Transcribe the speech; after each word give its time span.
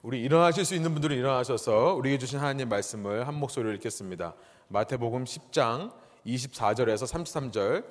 우리 0.00 0.22
일어나실 0.22 0.64
수 0.64 0.76
있는 0.76 0.92
분들은 0.92 1.16
일어나셔서 1.16 1.94
우리에게 1.94 2.18
주신 2.18 2.38
하나님 2.38 2.68
말씀을 2.68 3.26
한 3.26 3.34
목소리로 3.34 3.74
읽겠습니다. 3.74 4.34
마태복음 4.68 5.24
10장 5.24 5.92
24절에서 6.24 7.04
33절. 7.04 7.84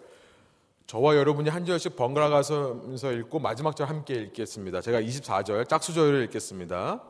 저와 0.85 1.17
여러분이 1.17 1.49
한 1.49 1.65
절씩 1.65 1.97
번갈아 1.97 2.29
가면서 2.29 3.11
읽고 3.11 3.39
마지막 3.39 3.75
절 3.75 3.89
함께 3.89 4.13
읽겠습니다. 4.13 4.79
제가 4.79 5.01
24절 5.01 5.67
짝수절을 5.67 6.23
읽겠습니다. 6.25 7.03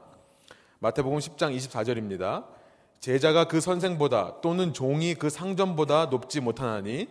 마태복음 0.80 1.20
10장 1.20 1.56
24절입니다. 1.56 2.46
제자가 3.00 3.48
그 3.48 3.62
선생보다 3.62 4.42
또는 4.42 4.74
종이 4.74 5.14
그 5.14 5.30
상전보다 5.30 6.08
높지 6.08 6.42
못하나니 6.42 7.08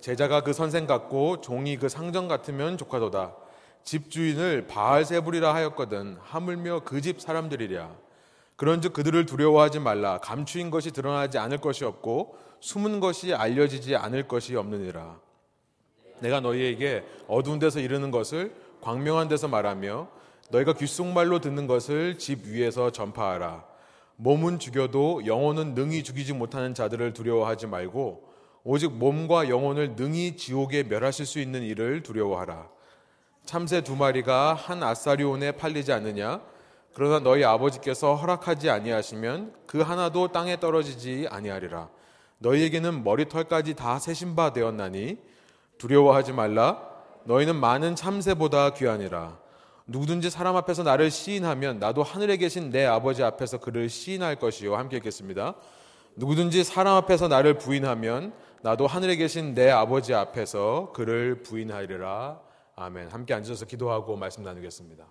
제자가 0.00 0.40
그 0.40 0.52
선생 0.52 0.88
같고 0.88 1.40
종이 1.40 1.76
그 1.76 1.88
상전 1.88 2.26
같으면 2.26 2.76
조카도다. 2.76 3.36
집주인을 3.84 4.66
바알세불이라 4.66 5.54
하였거든. 5.54 6.18
하물며 6.22 6.80
그 6.84 7.00
집 7.00 7.20
사람들이랴. 7.20 7.90
그런즉 8.56 8.92
그들을 8.92 9.24
두려워하지 9.26 9.78
말라. 9.80 10.18
감추인 10.18 10.70
것이 10.70 10.90
드러나지 10.90 11.38
않을 11.38 11.58
것이 11.58 11.84
없고 11.84 12.36
숨은 12.60 13.00
것이 13.00 13.32
알려지지 13.34 13.96
않을 13.96 14.28
것이 14.28 14.54
없느니라. 14.54 15.18
내가 16.20 16.40
너희에게 16.40 17.04
어두운 17.26 17.58
데서 17.58 17.80
이르는 17.80 18.10
것을 18.10 18.54
광명한 18.82 19.28
데서 19.28 19.48
말하며 19.48 20.08
너희가 20.50 20.74
귓속말로 20.74 21.40
듣는 21.40 21.66
것을 21.66 22.18
집 22.18 22.44
위에서 22.44 22.90
전파하라. 22.90 23.64
몸은 24.16 24.58
죽여도 24.58 25.26
영혼은 25.26 25.74
능히 25.74 26.02
죽이지 26.04 26.34
못하는 26.34 26.74
자들을 26.74 27.14
두려워하지 27.14 27.66
말고 27.68 28.28
오직 28.64 28.92
몸과 28.92 29.48
영혼을 29.48 29.96
능히 29.96 30.36
지옥에 30.36 30.82
멸하실 30.82 31.24
수 31.24 31.38
있는 31.40 31.62
일을 31.62 32.02
두려워하라 32.02 32.68
참새 33.44 33.80
두 33.82 33.96
마리가 33.96 34.54
한 34.54 34.82
아사리온에 34.82 35.52
팔리지 35.52 35.92
않느냐? 35.92 36.40
그러나 36.94 37.20
너희 37.20 37.44
아버지께서 37.44 38.14
허락하지 38.14 38.70
아니하시면 38.70 39.54
그 39.66 39.80
하나도 39.80 40.28
땅에 40.28 40.58
떨어지지 40.60 41.26
아니하리라. 41.30 41.88
너희에게는 42.38 43.04
머리털까지 43.04 43.74
다 43.74 43.98
세신 43.98 44.34
바 44.34 44.52
되었나니 44.52 45.18
두려워하지 45.78 46.32
말라. 46.32 46.82
너희는 47.24 47.56
많은 47.56 47.96
참새보다 47.96 48.74
귀하니라. 48.74 49.38
누구든지 49.86 50.30
사람 50.30 50.56
앞에서 50.56 50.82
나를 50.82 51.10
시인하면 51.10 51.78
나도 51.80 52.02
하늘에 52.02 52.36
계신 52.36 52.70
내 52.70 52.86
아버지 52.86 53.22
앞에서 53.22 53.58
그를 53.58 53.88
시인할 53.88 54.36
것이요. 54.36 54.76
함께 54.76 54.98
읽겠습니다. 54.98 55.54
누구든지 56.16 56.64
사람 56.64 56.96
앞에서 56.96 57.28
나를 57.28 57.58
부인하면 57.58 58.32
나도 58.62 58.86
하늘에 58.86 59.16
계신 59.16 59.54
내 59.54 59.70
아버지 59.70 60.14
앞에서 60.14 60.92
그를 60.94 61.42
부인하리라. 61.42 62.40
아멘. 62.80 63.08
함께 63.08 63.34
앉으셔서 63.34 63.66
기도하고 63.66 64.16
말씀 64.16 64.42
나누겠습니다. 64.42 65.06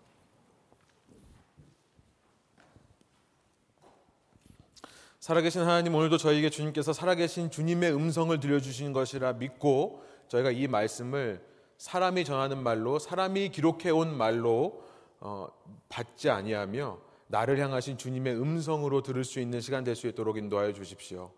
살아계신 5.20 5.62
하나님 5.62 5.94
오늘도 5.94 6.18
저희에게 6.18 6.50
주님께서 6.50 6.94
살아계신 6.94 7.52
주님의 7.52 7.94
음성을 7.94 8.40
들려주신 8.40 8.92
것이라 8.92 9.34
믿고 9.34 10.04
저희가 10.30 10.50
이 10.50 10.68
말씀을 10.68 11.46
사람이 11.78 12.26
전하는 12.26 12.58
말로 12.64 12.98
사람이 12.98 13.50
기록해 13.50 13.92
온 13.92 14.18
말로 14.18 14.84
어, 15.20 15.48
받지 15.90 16.32
아니하며 16.32 16.98
나를 17.28 17.60
향하신 17.60 18.00
주님의 18.00 18.36
음성으로 18.36 19.04
들을 19.04 19.24
수 19.24 19.40
있는 19.40 19.62
시간 19.62 19.84
될 19.84 19.96
수 19.96 20.08
있도록 20.08 20.38
인도하여 20.38 20.74
주십시오. 20.74 21.32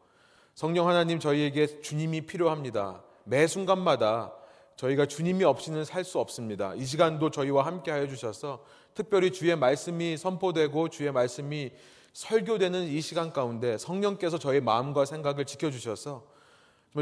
성령 0.55 0.87
하나님 0.87 1.19
저희에게 1.19 1.81
주님이 1.81 2.21
필요합니다. 2.21 3.03
매 3.25 3.47
순간마다 3.47 4.31
저희가 4.75 5.05
주님이 5.05 5.43
없이는 5.43 5.85
살 5.85 6.03
수 6.03 6.19
없습니다. 6.19 6.73
이 6.75 6.85
시간도 6.85 7.29
저희와 7.29 7.65
함께 7.65 7.91
하여 7.91 8.07
주셔서 8.07 8.63
특별히 8.93 9.31
주의 9.31 9.55
말씀이 9.55 10.17
선포되고 10.17 10.89
주의 10.89 11.11
말씀이 11.11 11.71
설교되는 12.13 12.87
이 12.87 12.99
시간 13.01 13.31
가운데 13.31 13.77
성령께서 13.77 14.37
저희 14.37 14.59
마음과 14.59 15.05
생각을 15.05 15.45
지켜주셔서 15.45 16.25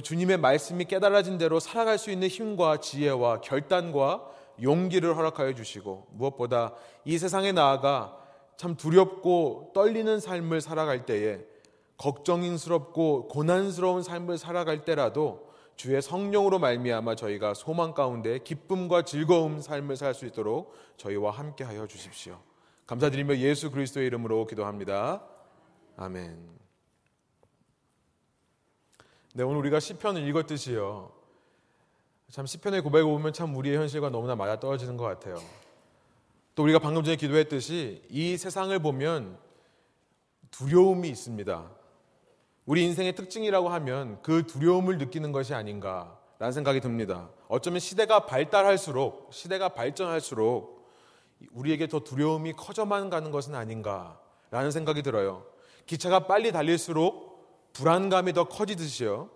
주님의 0.03 0.38
말씀이 0.38 0.86
깨달아진 0.86 1.38
대로 1.39 1.60
살아갈 1.60 1.98
수 1.98 2.11
있는 2.11 2.27
힘과 2.27 2.77
지혜와 2.77 3.42
결단과 3.42 4.23
용기를 4.61 5.15
허락하여 5.17 5.55
주시고 5.55 6.08
무엇보다 6.11 6.73
이 7.05 7.17
세상에 7.17 7.52
나아가 7.52 8.15
참 8.58 8.76
두렵고 8.76 9.71
떨리는 9.73 10.20
삶을 10.20 10.61
살아갈 10.61 11.05
때에 11.05 11.39
걱정인스럽고 11.98 13.30
고난스러운 13.30 14.04
삶을 14.04 14.38
살아갈 14.38 14.86
때라도 14.86 15.48
주의 15.80 16.02
성령으로 16.02 16.60
말미암아 16.60 17.16
저희가 17.16 17.54
소망 17.54 17.94
가운데 17.94 18.40
기쁨과 18.40 19.04
즐거움 19.04 19.62
삶을 19.62 19.95
살 19.95 20.14
수 20.14 20.26
있도록 20.26 20.76
저희와 20.98 21.32
함께 21.32 21.64
하여 21.64 21.88
주십시오. 21.88 22.38
감사드리며 22.86 23.38
예수 23.38 23.72
그리스도의 23.72 24.08
이름으로 24.08 24.45
기도합니다. 24.45 25.26
아멘. 25.95 26.38
네, 29.36 29.44
오늘 29.44 29.60
우리가 29.60 29.80
시편을 29.80 30.28
읽었듯이요. 30.28 31.14
참 32.30 32.45
시편의 32.45 32.82
고백을 32.82 33.10
보면 33.10 33.32
참 33.32 33.56
우리의 33.56 33.78
현실과 33.78 34.10
너무나 34.10 34.36
맞아 34.36 34.60
떨어지는 34.60 34.98
것 34.98 35.06
같아요. 35.06 35.38
또 36.56 36.64
우리가 36.64 36.80
방금 36.80 37.06
전에 37.06 37.16
기도했듯이 37.16 38.04
이 38.10 38.36
세상을 38.36 38.78
보면 38.80 39.39
두려움이 40.52 41.08
있습니다. 41.08 41.79
우리 42.65 42.83
인생의 42.86 43.15
특징이라고 43.15 43.70
하면 43.70 44.21
그 44.21 44.45
두려움을 44.45 44.97
느끼는 44.97 45.31
것이 45.31 45.53
아닌가라는 45.53 46.52
생각이 46.52 46.81
듭니다. 46.81 47.30
어쩌면 47.47 47.80
시대가 47.80 48.25
발달할수록, 48.25 49.30
시대가 49.33 49.70
발전할수록 49.70 50.87
우리에게 51.52 51.87
더 51.87 51.99
두려움이 52.02 52.53
커져만 52.53 53.09
가는 53.09 53.31
것은 53.31 53.55
아닌가라는 53.55 54.71
생각이 54.71 55.02
들어요. 55.02 55.45
기차가 55.86 56.27
빨리 56.27 56.52
달릴수록 56.52 57.73
불안감이 57.73 58.33
더 58.33 58.43
커지듯이요. 58.43 59.30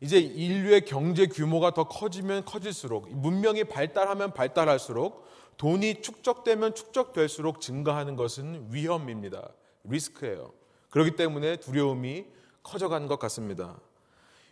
이제 0.00 0.18
인류의 0.18 0.84
경제 0.84 1.26
규모가 1.26 1.74
더 1.74 1.84
커지면 1.84 2.44
커질수록, 2.44 3.08
문명이 3.10 3.64
발달하면 3.64 4.32
발달할수록, 4.32 5.26
돈이 5.58 6.02
축적되면 6.02 6.74
축적될수록 6.74 7.60
증가하는 7.60 8.16
것은 8.16 8.68
위험입니다. 8.70 9.50
리스크예요. 9.84 10.52
그렇기 10.90 11.16
때문에 11.16 11.56
두려움이 11.56 12.26
커져가는 12.62 13.06
것 13.08 13.18
같습니다. 13.18 13.76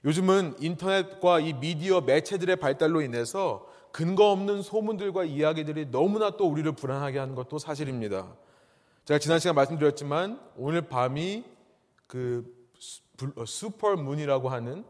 요즘은 0.04 0.56
인터넷과 0.60 1.41
이 1.41 1.53
미디어 1.53 2.00
매체들의 2.00 2.56
발달로 2.56 3.03
인해서 3.03 3.66
근거 3.93 4.31
없는 4.31 4.62
소문들과 4.62 5.25
이야기들이 5.25 5.91
너무나 5.91 6.31
또 6.31 6.47
우리를 6.47 6.71
불안하게 6.72 7.19
하는 7.19 7.34
것도 7.34 7.59
사실입니다. 7.59 8.34
제가 9.04 9.19
지난 9.19 9.38
시간 9.38 9.56
말씀드렸지만 9.56 10.41
오늘 10.56 10.82
밤이 10.82 11.44
그 12.06 12.44
슈퍼문이라고 13.47 14.48
어, 14.48 14.53
하는 14.53 14.84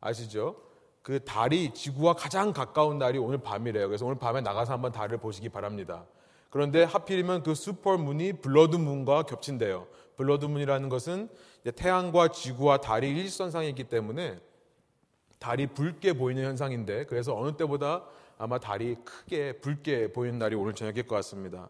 아시죠? 0.00 0.56
그 1.02 1.24
달이 1.24 1.74
지구와 1.74 2.14
가장 2.14 2.52
가까운 2.52 2.98
날이 2.98 3.18
오늘 3.18 3.38
밤이래요. 3.38 3.88
그래서 3.88 4.06
오늘 4.06 4.18
밤에 4.18 4.40
나가서 4.40 4.72
한번 4.72 4.92
달을 4.92 5.18
보시기 5.18 5.48
바랍니다. 5.48 6.04
그런데 6.50 6.84
하필이면 6.84 7.42
그 7.42 7.54
슈퍼문이 7.54 8.34
블러드문과 8.34 9.24
겹친대요. 9.24 9.86
블러드문이라는 10.16 10.88
것은 10.88 11.28
태양과 11.76 12.28
지구와 12.28 12.78
달이 12.78 13.08
일선상에 13.10 13.68
있기 13.70 13.84
때문에 13.84 14.38
달이 15.38 15.68
붉게 15.68 16.12
보이는 16.12 16.44
현상인데 16.44 17.06
그래서 17.06 17.36
어느 17.36 17.56
때보다 17.56 18.04
아마 18.38 18.58
달이 18.58 18.96
크게 19.04 19.60
붉게 19.60 20.12
보이는 20.12 20.38
날이 20.38 20.54
오늘 20.54 20.74
저녁일 20.74 21.06
것 21.06 21.16
같습니다. 21.16 21.68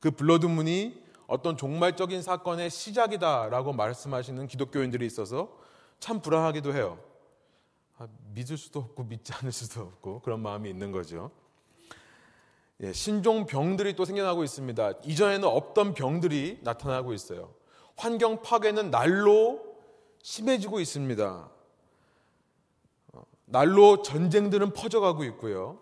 그 0.00 0.10
블러드문이 0.10 1.02
어떤 1.26 1.56
종말적인 1.56 2.22
사건의 2.22 2.70
시작이다라고 2.70 3.72
말씀하시는 3.72 4.46
기독교인들이 4.46 5.06
있어서 5.06 5.56
참 6.00 6.20
불안하기도 6.20 6.74
해요. 6.74 6.98
아, 7.96 8.08
믿을 8.34 8.58
수도 8.58 8.80
없고 8.80 9.04
믿지 9.04 9.32
않을 9.32 9.52
수도 9.52 9.82
없고 9.82 10.20
그런 10.20 10.40
마음이 10.40 10.68
있는 10.68 10.92
거죠. 10.92 11.30
예, 12.80 12.92
신종 12.92 13.46
병들이 13.46 13.94
또 13.94 14.04
생겨나고 14.04 14.44
있습니다. 14.44 14.92
이전에는 15.04 15.46
없던 15.48 15.94
병들이 15.94 16.60
나타나고 16.62 17.14
있어요. 17.14 17.54
환경 17.96 18.42
파괴는 18.42 18.90
날로 18.90 19.60
심해지고 20.22 20.80
있습니다. 20.80 21.50
어, 23.12 23.22
날로 23.44 24.02
전쟁들은 24.02 24.72
퍼져가고 24.72 25.24
있고요. 25.24 25.78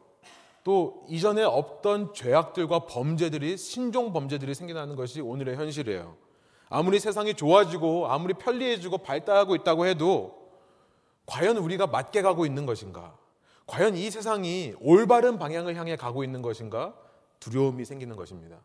또 0.65 1.05
이전에 1.09 1.43
없던 1.43 2.15
죄악들과 2.15 2.81
범죄들이 2.87 3.57
신종 3.57 4.13
범죄들이 4.13 4.55
생겨나는 4.55 4.97
것이 4.97 5.21
오늘의 5.21 5.57
현실이에요. 5.57 6.17
아무리 6.69 7.01
세상이 7.01 7.35
좋아지고 7.35 8.07
아무리 8.09 8.35
편리해지고 8.35 8.99
발달하고 8.99 9.55
있다고 9.57 9.87
해도 9.87 10.43
과연 11.27 11.57
우리가 11.57 11.87
맞게 11.87 12.23
가고 12.23 12.47
있는 12.47 12.67
것인가? 12.67 13.17
과연 13.67 13.97
이 13.97 14.11
세상이 14.11 14.75
올바른 14.81 15.39
방향을 15.39 15.77
향해 15.77 15.97
가고 15.97 16.25
있는 16.25 16.43
것인가? 16.43 16.95
두려움이 17.41 17.85
생기는 17.85 18.17
것입니다. 18.17 18.59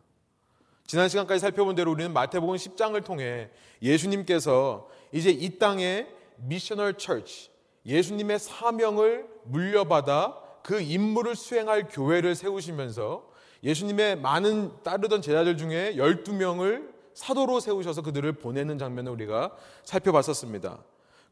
지난 0.88 1.10
시간까지 1.10 1.42
살펴본 1.42 1.75
대로 1.75 1.92
우리는 1.92 2.13
마태복음 2.13 2.56
10장을 2.56 3.04
통해 3.04 3.50
예수님께서 3.81 4.88
이제 5.12 5.30
이 5.30 5.60
땅에 5.60 6.07
미셔널 6.38 6.94
처치, 6.98 7.50
예수님의 7.86 8.39
사명을 8.39 9.28
물려받아 9.44 10.42
그 10.63 10.80
임무를 10.80 11.36
수행할 11.36 11.89
교회를 11.89 12.36
세우시면서 12.36 13.28
예수님의 13.63 14.18
많은 14.19 14.81
따르던 14.84 15.22
제자들 15.22 15.57
중에 15.57 15.95
12명을 15.98 16.94
사도로 17.13 17.60
세우셔서 17.60 18.01
그들을 18.01 18.31
보내는 18.33 18.78
장면을 18.78 19.12
우리가 19.12 19.51
살펴봤었습니다. 19.83 20.81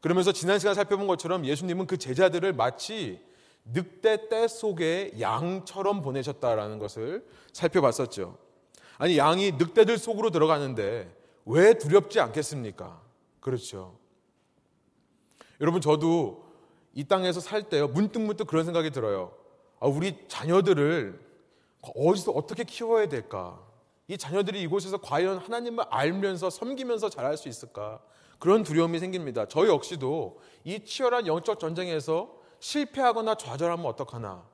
그러면서 0.02 0.32
지난 0.32 0.58
시간 0.58 0.74
살펴본 0.74 1.06
것처럼 1.06 1.46
예수님은 1.46 1.86
그 1.86 1.96
제자들을 1.96 2.52
마치 2.52 3.24
늑대 3.64 4.28
떼 4.28 4.48
속에 4.48 5.12
양처럼 5.18 6.02
보내셨다라는 6.02 6.78
것을 6.78 7.24
살펴봤었죠. 7.54 8.45
아니, 8.98 9.18
양이 9.18 9.52
늑대들 9.52 9.98
속으로 9.98 10.30
들어가는데 10.30 11.14
왜 11.44 11.74
두렵지 11.74 12.20
않겠습니까? 12.20 13.00
그렇죠. 13.40 13.98
여러분, 15.60 15.80
저도 15.80 16.44
이 16.94 17.04
땅에서 17.04 17.40
살 17.40 17.68
때요, 17.68 17.88
문득문득 17.88 18.46
그런 18.46 18.64
생각이 18.64 18.90
들어요. 18.90 19.32
아, 19.80 19.86
우리 19.86 20.26
자녀들을 20.28 21.20
어디서 21.94 22.32
어떻게 22.32 22.64
키워야 22.64 23.08
될까? 23.08 23.60
이 24.08 24.16
자녀들이 24.16 24.62
이곳에서 24.62 24.98
과연 24.98 25.38
하나님을 25.38 25.84
알면서 25.90 26.50
섬기면서 26.50 27.10
자랄 27.10 27.36
수 27.36 27.48
있을까? 27.48 28.00
그런 28.38 28.62
두려움이 28.62 28.98
생깁니다. 28.98 29.46
저 29.48 29.66
역시도 29.66 30.40
이 30.64 30.84
치열한 30.84 31.26
영적 31.26 31.58
전쟁에서 31.58 32.34
실패하거나 32.60 33.36
좌절하면 33.36 33.86
어떡하나? 33.86 34.44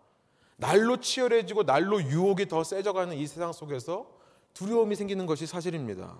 날로 0.56 0.98
치열해지고 0.98 1.64
날로 1.64 2.00
유혹이 2.00 2.46
더 2.46 2.62
세져가는 2.62 3.16
이 3.16 3.26
세상 3.26 3.52
속에서 3.52 4.06
두려움이 4.54 4.94
생기는 4.96 5.26
것이 5.26 5.46
사실입니다. 5.46 6.19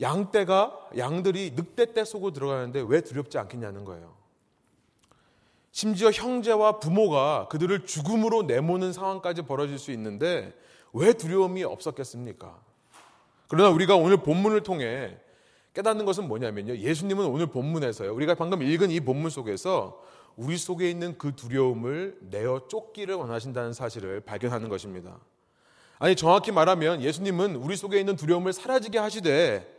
양떼가 0.00 0.90
양들이 0.96 1.52
늑대 1.56 1.92
떼 1.92 2.04
속으로 2.04 2.32
들어가는데 2.32 2.84
왜 2.88 3.00
두렵지 3.02 3.38
않겠냐는 3.38 3.84
거예요. 3.84 4.14
심지어 5.72 6.10
형제와 6.10 6.80
부모가 6.80 7.48
그들을 7.48 7.86
죽음으로 7.86 8.42
내모는 8.42 8.92
상황까지 8.92 9.42
벌어질 9.42 9.78
수 9.78 9.92
있는데 9.92 10.52
왜 10.92 11.12
두려움이 11.12 11.62
없었겠습니까? 11.62 12.58
그러나 13.48 13.70
우리가 13.70 13.96
오늘 13.96 14.16
본문을 14.18 14.62
통해 14.62 15.16
깨닫는 15.74 16.04
것은 16.04 16.26
뭐냐면요. 16.26 16.76
예수님은 16.76 17.26
오늘 17.26 17.46
본문에서요. 17.46 18.12
우리가 18.12 18.34
방금 18.34 18.62
읽은 18.62 18.90
이 18.90 19.00
본문 19.00 19.30
속에서 19.30 20.02
우리 20.36 20.56
속에 20.56 20.90
있는 20.90 21.16
그 21.18 21.36
두려움을 21.36 22.18
내어 22.22 22.66
쫓기를 22.68 23.14
원하신다는 23.14 23.72
사실을 23.72 24.20
발견하는 24.20 24.68
것입니다. 24.68 25.18
아니, 26.00 26.16
정확히 26.16 26.50
말하면 26.50 27.02
예수님은 27.02 27.56
우리 27.56 27.76
속에 27.76 28.00
있는 28.00 28.16
두려움을 28.16 28.54
사라지게 28.54 28.98
하시되 28.98 29.70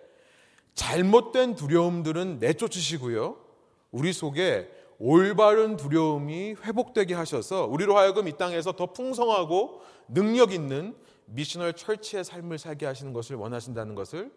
잘못된 0.76 1.56
두려움들은 1.56 2.38
내쫓으시고요. 2.38 3.38
우리 3.90 4.14
속에 4.14 4.70
올바른 5.00 5.78
두려움이 5.78 6.58
회복되게 6.64 7.16
하셔서 7.16 7.66
우리로 7.66 7.98
하여금 7.98 8.28
이 8.28 8.38
땅에서 8.38 8.74
더 8.74 8.94
풍성하고 8.94 9.82
능력 10.08 10.54
있는 10.54 10.96
미셔널 11.26 11.74
철치의 11.74 12.24
삶을 12.24 12.60
살게 12.60 12.86
하시는 12.86 13.14
것을 13.14 13.36
원하신다는 13.38 13.96
것을 13.96 14.32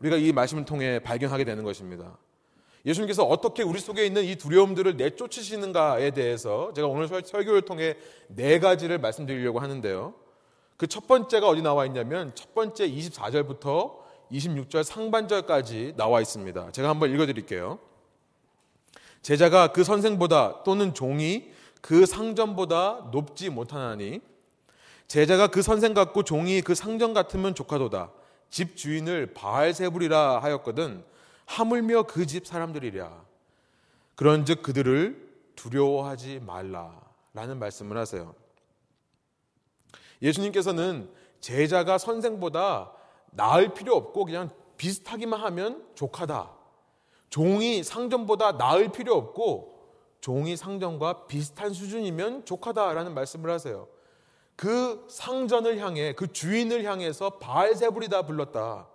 우리가 0.00 0.16
이 0.16 0.32
말씀을 0.32 0.66
통해 0.66 0.98
발견하게 0.98 1.44
되는 1.44 1.64
것입니다. 1.64 2.18
예수님께서 2.84 3.24
어떻게 3.24 3.62
우리 3.62 3.80
속에 3.80 4.04
있는 4.04 4.24
이 4.24 4.36
두려움들을 4.36 4.98
내쫓으시는가에 4.98 6.10
대해서 6.10 6.74
제가 6.74 6.86
오늘 6.86 7.08
설교를 7.08 7.62
통해 7.62 7.96
네 8.28 8.58
가지를 8.58 8.98
말씀드리려고 8.98 9.60
하는데요. 9.60 10.19
그 10.80 10.86
첫 10.86 11.06
번째가 11.06 11.46
어디 11.46 11.60
나와 11.60 11.84
있냐면 11.84 12.32
첫 12.34 12.54
번째 12.54 12.88
24절부터 12.88 13.98
26절 14.32 14.82
상반절까지 14.82 15.92
나와 15.98 16.22
있습니다. 16.22 16.72
제가 16.72 16.88
한번 16.88 17.12
읽어 17.12 17.26
드릴게요. 17.26 17.78
제자가 19.20 19.72
그 19.72 19.84
선생보다 19.84 20.62
또는 20.64 20.94
종이 20.94 21.52
그 21.82 22.06
상전보다 22.06 23.10
높지 23.12 23.50
못하나니 23.50 24.22
제자가 25.06 25.48
그 25.48 25.60
선생 25.60 25.92
같고 25.92 26.22
종이 26.22 26.62
그 26.62 26.74
상전 26.74 27.12
같으면 27.12 27.54
조카도다. 27.54 28.10
집 28.48 28.74
주인을 28.78 29.34
바알세불이라 29.34 30.38
하였거든 30.38 31.04
하물며 31.44 32.04
그 32.04 32.24
집 32.24 32.46
사람들이랴. 32.46 33.22
그런즉 34.14 34.62
그들을 34.62 35.28
두려워하지 35.56 36.40
말라라는 36.46 37.58
말씀을 37.58 37.98
하세요. 37.98 38.39
예수님께서는 40.22 41.10
제자가 41.40 41.98
선생보다 41.98 42.92
나을 43.30 43.72
필요 43.72 43.94
없고 43.94 44.24
그냥 44.24 44.50
비슷하기만 44.76 45.40
하면 45.40 45.84
족하다. 45.94 46.50
종이 47.28 47.82
상전보다 47.82 48.58
나을 48.58 48.90
필요 48.90 49.14
없고 49.14 49.78
종이 50.20 50.56
상전과 50.56 51.26
비슷한 51.26 51.72
수준이면 51.72 52.44
족하다라는 52.44 53.14
말씀을 53.14 53.50
하세요. 53.50 53.88
그 54.56 55.06
상전을 55.08 55.78
향해 55.78 56.12
그 56.12 56.32
주인을 56.32 56.84
향해서 56.84 57.38
바알세불이다 57.38 58.22
불렀다. 58.22 58.88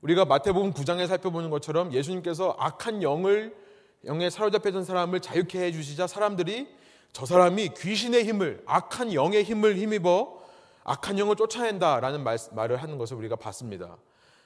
우리가 0.00 0.24
마태복음 0.24 0.72
9장에 0.72 1.06
살펴보는 1.06 1.50
것처럼 1.50 1.92
예수님께서 1.92 2.56
악한 2.58 3.02
영을 3.02 3.56
영에 4.04 4.28
사로잡혀진 4.28 4.84
사람을 4.84 5.20
자유케 5.20 5.60
해 5.60 5.72
주시자 5.72 6.06
사람들이 6.06 6.68
저 7.14 7.26
사람이 7.26 7.74
귀신의 7.78 8.24
힘을 8.24 8.64
악한 8.66 9.14
영의 9.14 9.44
힘을 9.44 9.76
힘입어 9.76 10.36
악한 10.82 11.20
영을 11.20 11.36
쫓아낸다라는 11.36 12.24
말, 12.24 12.36
말을 12.50 12.76
하는 12.76 12.98
것을 12.98 13.16
우리가 13.16 13.36
봤습니다. 13.36 13.96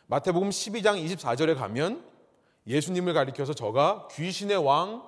마태복음 0.07 0.51
12장 0.51 1.03
24절에 1.03 1.57
가면 1.57 2.05
예수님을 2.67 3.15
가리켜서 3.15 3.55
저가 3.55 4.09
귀신의 4.13 4.59
왕 4.59 5.03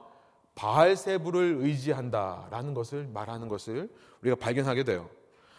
바알세부를 0.55 1.59
의지한다라는 1.61 2.73
것을 2.73 3.07
말하는 3.13 3.49
것을 3.49 3.91
우리가 4.23 4.37
발견하게 4.37 4.85
돼요. 4.85 5.11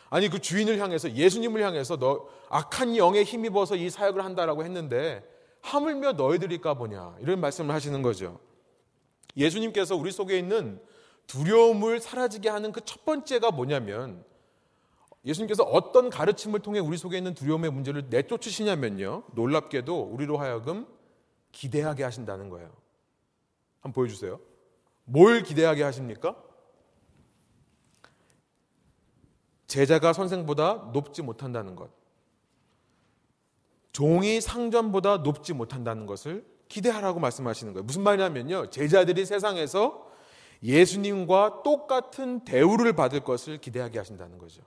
아니 0.09 0.27
그 0.27 0.39
주인을 0.39 0.79
향해서 0.79 1.11
예수님을 1.11 1.61
향해서 1.61 1.97
너 1.97 2.27
악한 2.49 2.97
영에 2.97 3.21
힘입어서 3.21 3.75
이 3.75 3.91
사역을 3.91 4.25
한다라고 4.25 4.63
했는데 4.63 5.23
하물며 5.61 6.13
너희들일까 6.13 6.73
보냐 6.73 7.15
이런 7.19 7.39
말씀을 7.39 7.75
하시는 7.75 8.01
거죠. 8.01 8.39
예수님께서 9.37 9.95
우리 9.95 10.11
속에 10.11 10.39
있는 10.39 10.81
두려움을 11.27 11.99
사라지게 11.99 12.49
하는 12.49 12.71
그 12.71 12.81
첫 12.81 13.05
번째가 13.05 13.51
뭐냐면 13.51 14.23
예수님께서 15.23 15.63
어떤 15.63 16.09
가르침을 16.09 16.61
통해 16.61 16.79
우리 16.79 16.97
속에 16.97 17.17
있는 17.17 17.33
두려움의 17.33 17.71
문제를 17.71 18.07
내쫓으시냐면요. 18.09 19.23
놀랍게도 19.33 20.01
우리로 20.01 20.37
하여금 20.37 20.87
기대하게 21.51 22.03
하신다는 22.03 22.49
거예요. 22.49 22.71
한번 23.81 23.93
보여주세요. 23.93 24.39
뭘 25.05 25.43
기대하게 25.43 25.83
하십니까? 25.83 26.35
제자가 29.67 30.11
선생보다 30.13 30.89
높지 30.91 31.21
못한다는 31.21 31.75
것. 31.75 31.91
종이 33.91 34.41
상전보다 34.41 35.17
높지 35.17 35.53
못한다는 35.53 36.05
것을 36.05 36.45
기대하라고 36.67 37.19
말씀하시는 37.19 37.73
거예요. 37.73 37.83
무슨 37.83 38.01
말이냐면요. 38.03 38.69
제자들이 38.69 39.25
세상에서 39.25 40.10
예수님과 40.63 41.63
똑같은 41.63 42.41
대우를 42.45 42.93
받을 42.93 43.21
것을 43.21 43.59
기대하게 43.59 43.97
하신다는 43.97 44.37
거죠. 44.37 44.61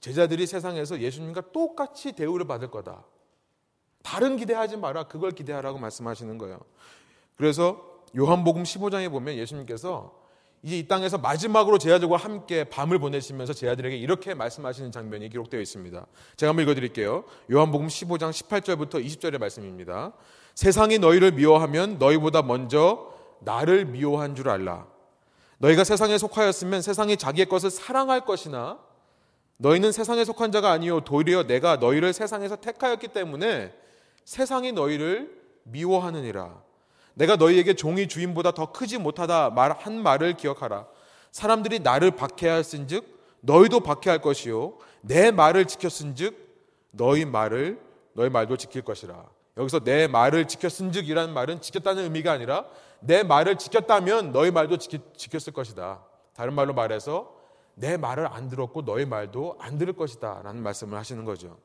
제자들이 0.00 0.46
세상에서 0.46 1.00
예수님과 1.00 1.52
똑같이 1.52 2.12
대우를 2.12 2.46
받을 2.46 2.70
거다. 2.70 3.04
다른 4.02 4.36
기대하지 4.36 4.76
마라. 4.76 5.08
그걸 5.08 5.32
기대하라고 5.32 5.78
말씀하시는 5.78 6.38
거예요. 6.38 6.60
그래서 7.36 8.02
요한복음 8.16 8.62
15장에 8.62 9.10
보면 9.10 9.34
예수님께서 9.36 10.26
이제 10.62 10.78
이 10.78 10.88
땅에서 10.88 11.18
마지막으로 11.18 11.78
제자들과 11.78 12.16
함께 12.16 12.64
밤을 12.64 12.98
보내시면서 12.98 13.52
제자들에게 13.52 13.96
이렇게 13.96 14.34
말씀하시는 14.34 14.90
장면이 14.90 15.28
기록되어 15.28 15.60
있습니다. 15.60 16.06
제가 16.36 16.50
한번 16.50 16.62
읽어드릴게요. 16.64 17.24
요한복음 17.50 17.88
15장 17.88 18.30
18절부터 18.30 19.04
20절의 19.04 19.38
말씀입니다. 19.38 20.12
세상이 20.56 20.98
너희를 20.98 21.32
미워하면 21.32 21.98
너희보다 21.98 22.40
먼저 22.40 23.12
나를 23.40 23.84
미워한 23.84 24.34
줄 24.34 24.48
알라. 24.48 24.86
너희가 25.58 25.84
세상에 25.84 26.16
속하였으면 26.16 26.80
세상이 26.80 27.18
자기의 27.18 27.46
것을 27.46 27.70
사랑할 27.70 28.24
것이나 28.24 28.78
너희는 29.58 29.92
세상에 29.92 30.24
속한 30.24 30.52
자가 30.52 30.70
아니요 30.70 31.00
도리어 31.00 31.42
내가 31.46 31.76
너희를 31.76 32.12
세상에서 32.14 32.56
택하였기 32.56 33.08
때문에 33.08 33.74
세상이 34.24 34.72
너희를 34.72 35.30
미워하느니라. 35.64 36.62
내가 37.14 37.36
너희에게 37.36 37.74
종이 37.74 38.08
주인보다 38.08 38.52
더 38.52 38.72
크지 38.72 38.96
못하다 38.98 39.50
말 39.50 39.72
한 39.78 40.02
말을 40.02 40.38
기억하라. 40.38 40.86
사람들이 41.32 41.80
나를 41.80 42.12
박해하였은즉 42.12 43.04
너희도 43.42 43.80
박해할 43.80 44.22
것이요 44.22 44.78
내 45.02 45.30
말을 45.30 45.66
지켰은즉 45.66 46.34
너희 46.92 47.26
말을 47.26 47.78
너희 48.14 48.30
말도 48.30 48.56
지킬 48.56 48.80
것이라. 48.80 49.22
여기서 49.56 49.80
내 49.80 50.06
말을 50.06 50.48
지켰은즉이라는 50.48 51.32
말은 51.32 51.60
지켰다는 51.60 52.04
의미가 52.04 52.32
아니라 52.32 52.66
내 53.00 53.22
말을 53.22 53.56
지켰다면 53.56 54.32
너희 54.32 54.50
말도 54.50 54.78
지키, 54.78 55.00
지켰을 55.16 55.52
것이다. 55.52 56.04
다른 56.34 56.52
말로 56.54 56.74
말해서 56.74 57.34
내 57.74 57.96
말을 57.96 58.26
안 58.26 58.48
들었고 58.48 58.84
너희 58.84 59.06
말도 59.06 59.56
안 59.58 59.78
들을 59.78 59.94
것이다. 59.94 60.42
라는 60.42 60.62
말씀을 60.62 60.98
하시는 60.98 61.24
거죠. 61.24 61.58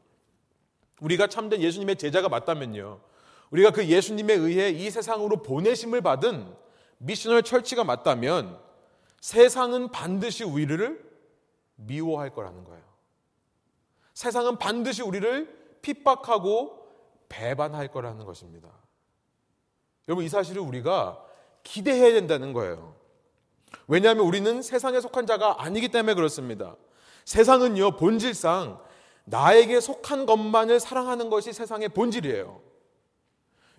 우리가 1.01 1.27
참된 1.27 1.61
예수님의 1.61 1.97
제자가 1.97 2.29
맞다면요. 2.29 3.01
우리가 3.49 3.71
그 3.71 3.85
예수님에 3.85 4.33
의해 4.33 4.69
이 4.69 4.89
세상으로 4.89 5.41
보내심을 5.41 6.01
받은 6.01 6.53
미셔널 6.99 7.43
철치가 7.43 7.83
맞다면 7.83 8.57
세상은 9.19 9.91
반드시 9.91 10.43
우리를 10.43 11.11
미워할 11.75 12.29
거라는 12.29 12.63
거예요. 12.63 12.83
세상은 14.13 14.57
반드시 14.57 15.01
우리를 15.01 15.79
핍박하고 15.81 16.80
배반할 17.31 17.87
거라는 17.87 18.25
것입니다. 18.25 18.69
여러분, 20.07 20.25
이 20.25 20.29
사실을 20.29 20.61
우리가 20.61 21.23
기대해야 21.63 22.11
된다는 22.13 22.53
거예요. 22.53 22.95
왜냐하면 23.87 24.25
우리는 24.25 24.61
세상에 24.61 24.99
속한 24.99 25.25
자가 25.25 25.63
아니기 25.63 25.89
때문에 25.89 26.13
그렇습니다. 26.13 26.75
세상은요, 27.23 27.97
본질상 27.97 28.81
나에게 29.23 29.79
속한 29.79 30.25
것만을 30.25 30.79
사랑하는 30.79 31.29
것이 31.29 31.53
세상의 31.53 31.89
본질이에요. 31.89 32.61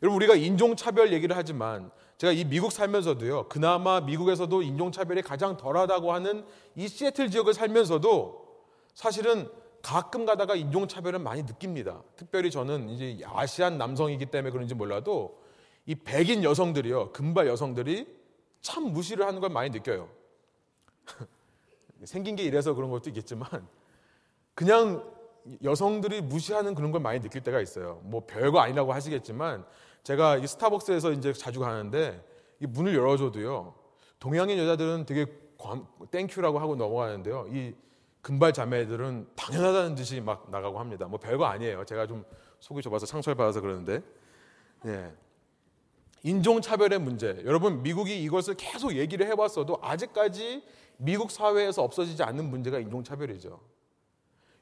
여러분, 0.02 0.16
우리가 0.16 0.34
인종차별 0.34 1.12
얘기를 1.12 1.36
하지만 1.36 1.90
제가 2.16 2.32
이 2.32 2.44
미국 2.44 2.72
살면서도요, 2.72 3.48
그나마 3.48 4.00
미국에서도 4.00 4.62
인종차별이 4.62 5.22
가장 5.22 5.56
덜하다고 5.56 6.12
하는 6.12 6.46
이 6.74 6.88
시애틀 6.88 7.30
지역을 7.30 7.52
살면서도 7.52 8.42
사실은 8.94 9.50
가끔 9.82 10.24
가다가 10.24 10.54
인종차별은 10.54 11.22
많이 11.22 11.42
느낍니다. 11.42 12.02
특별히 12.16 12.50
저는 12.50 12.88
이제 12.90 13.24
아시안 13.26 13.78
남성이기 13.78 14.26
때문에 14.26 14.52
그런지 14.52 14.74
몰라도 14.74 15.42
이 15.86 15.94
백인 15.96 16.44
여성들이요, 16.44 17.12
금발 17.12 17.48
여성들이 17.48 18.06
참 18.60 18.84
무시를 18.84 19.26
하는 19.26 19.40
걸 19.40 19.50
많이 19.50 19.70
느껴요. 19.70 20.08
생긴 22.04 22.36
게 22.36 22.44
이래서 22.44 22.74
그런 22.74 22.90
것도 22.90 23.10
있겠지만 23.10 23.46
그냥 24.54 25.04
여성들이 25.62 26.20
무시하는 26.20 26.74
그런 26.74 26.92
걸 26.92 27.00
많이 27.00 27.20
느낄 27.20 27.42
때가 27.42 27.60
있어요. 27.60 28.00
뭐 28.04 28.24
별거 28.26 28.60
아니라고 28.60 28.92
하시겠지만 28.92 29.64
제가 30.04 30.36
이 30.36 30.46
스타벅스에서 30.46 31.12
이제 31.12 31.32
자주 31.32 31.58
가는데 31.60 32.24
이 32.60 32.66
문을 32.66 32.94
열어줘도요. 32.94 33.74
동양인 34.20 34.58
여자들은 34.58 35.06
되게 35.06 35.26
thank 36.12 36.32
you라고 36.32 36.60
하고 36.60 36.76
넘어가는데요. 36.76 37.46
이 37.50 37.74
금발 38.22 38.52
자매들은 38.52 39.28
당연하다는 39.34 39.96
듯이 39.96 40.20
막 40.20 40.48
나가고 40.50 40.78
합니다. 40.78 41.06
뭐 41.06 41.18
별거 41.18 41.44
아니에요. 41.44 41.84
제가 41.84 42.06
좀 42.06 42.24
속이 42.60 42.80
좁아서 42.80 43.04
상처를 43.04 43.36
받아서 43.36 43.60
그러는데. 43.60 44.00
예. 44.86 45.12
인종차별의 46.22 47.00
문제. 47.00 47.42
여러분, 47.44 47.82
미국이 47.82 48.22
이것을 48.22 48.54
계속 48.54 48.94
얘기를 48.94 49.26
해왔어도 49.26 49.78
아직까지 49.82 50.62
미국 50.96 51.32
사회에서 51.32 51.82
없어지지 51.82 52.22
않는 52.22 52.48
문제가 52.48 52.78
인종차별이죠. 52.78 53.60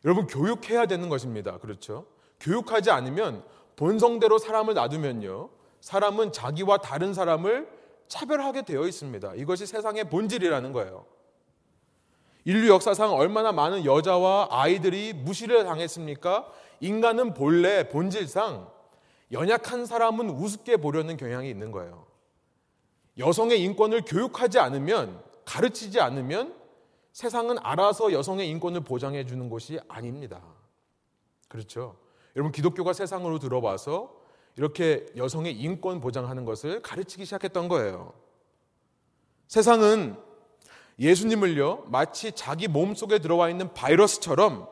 여러분, 0.06 0.26
교육해야 0.26 0.86
되는 0.86 1.10
것입니다. 1.10 1.58
그렇죠? 1.58 2.06
교육하지 2.40 2.90
않으면 2.90 3.44
본성대로 3.76 4.38
사람을 4.38 4.72
놔두면요. 4.72 5.50
사람은 5.82 6.32
자기와 6.32 6.78
다른 6.78 7.12
사람을 7.12 7.68
차별하게 8.08 8.62
되어 8.62 8.86
있습니다. 8.86 9.34
이것이 9.34 9.66
세상의 9.66 10.08
본질이라는 10.08 10.72
거예요. 10.72 11.04
인류 12.44 12.68
역사상 12.68 13.12
얼마나 13.12 13.52
많은 13.52 13.84
여자와 13.84 14.48
아이들이 14.50 15.12
무시를 15.12 15.64
당했습니까? 15.64 16.50
인간은 16.80 17.34
본래 17.34 17.88
본질상 17.88 18.68
연약한 19.32 19.86
사람은 19.86 20.30
우습게 20.30 20.78
보려는 20.78 21.16
경향이 21.16 21.48
있는 21.48 21.70
거예요. 21.70 22.06
여성의 23.18 23.62
인권을 23.62 24.02
교육하지 24.06 24.58
않으면 24.58 25.22
가르치지 25.44 26.00
않으면 26.00 26.54
세상은 27.12 27.56
알아서 27.60 28.12
여성의 28.12 28.48
인권을 28.48 28.80
보장해 28.80 29.26
주는 29.26 29.50
것이 29.50 29.78
아닙니다. 29.88 30.40
그렇죠? 31.48 31.96
여러분 32.36 32.52
기독교가 32.52 32.92
세상으로 32.92 33.38
들어와서 33.38 34.16
이렇게 34.56 35.06
여성의 35.16 35.54
인권 35.54 36.00
보장하는 36.00 36.44
것을 36.44 36.82
가르치기 36.82 37.24
시작했던 37.24 37.68
거예요. 37.68 38.12
세상은 39.48 40.16
예수님을요, 41.00 41.86
마치 41.86 42.32
자기 42.32 42.68
몸 42.68 42.94
속에 42.94 43.18
들어와 43.18 43.48
있는 43.48 43.72
바이러스처럼 43.72 44.68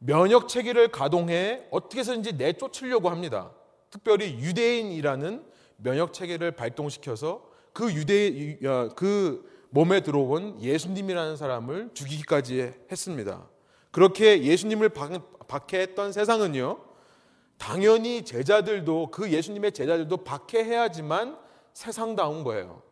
면역 0.00 0.48
체계를 0.48 0.88
가동해 0.88 1.62
어떻게 1.70 2.00
해서든지 2.00 2.32
내쫓으려고 2.32 3.08
합니다. 3.08 3.52
특별히 3.88 4.36
유대인이라는 4.40 5.44
면역 5.76 6.12
체계를 6.12 6.50
발동시켜서 6.52 7.48
그 7.72 7.92
유대 7.94 8.58
어, 8.66 8.90
그 8.96 9.48
몸에 9.70 10.00
들어온 10.00 10.60
예수님이라는 10.60 11.36
사람을 11.36 11.90
죽이기까지 11.94 12.72
했습니다. 12.90 13.48
그렇게 13.92 14.42
예수님을 14.42 14.90
박해했던 15.46 16.12
세상은요, 16.12 16.80
당연히 17.58 18.24
제자들도 18.24 19.10
그 19.12 19.30
예수님의 19.30 19.72
제자들도 19.72 20.16
박해해야지만 20.18 21.38
세상다운 21.72 22.42
거예요. 22.42 22.82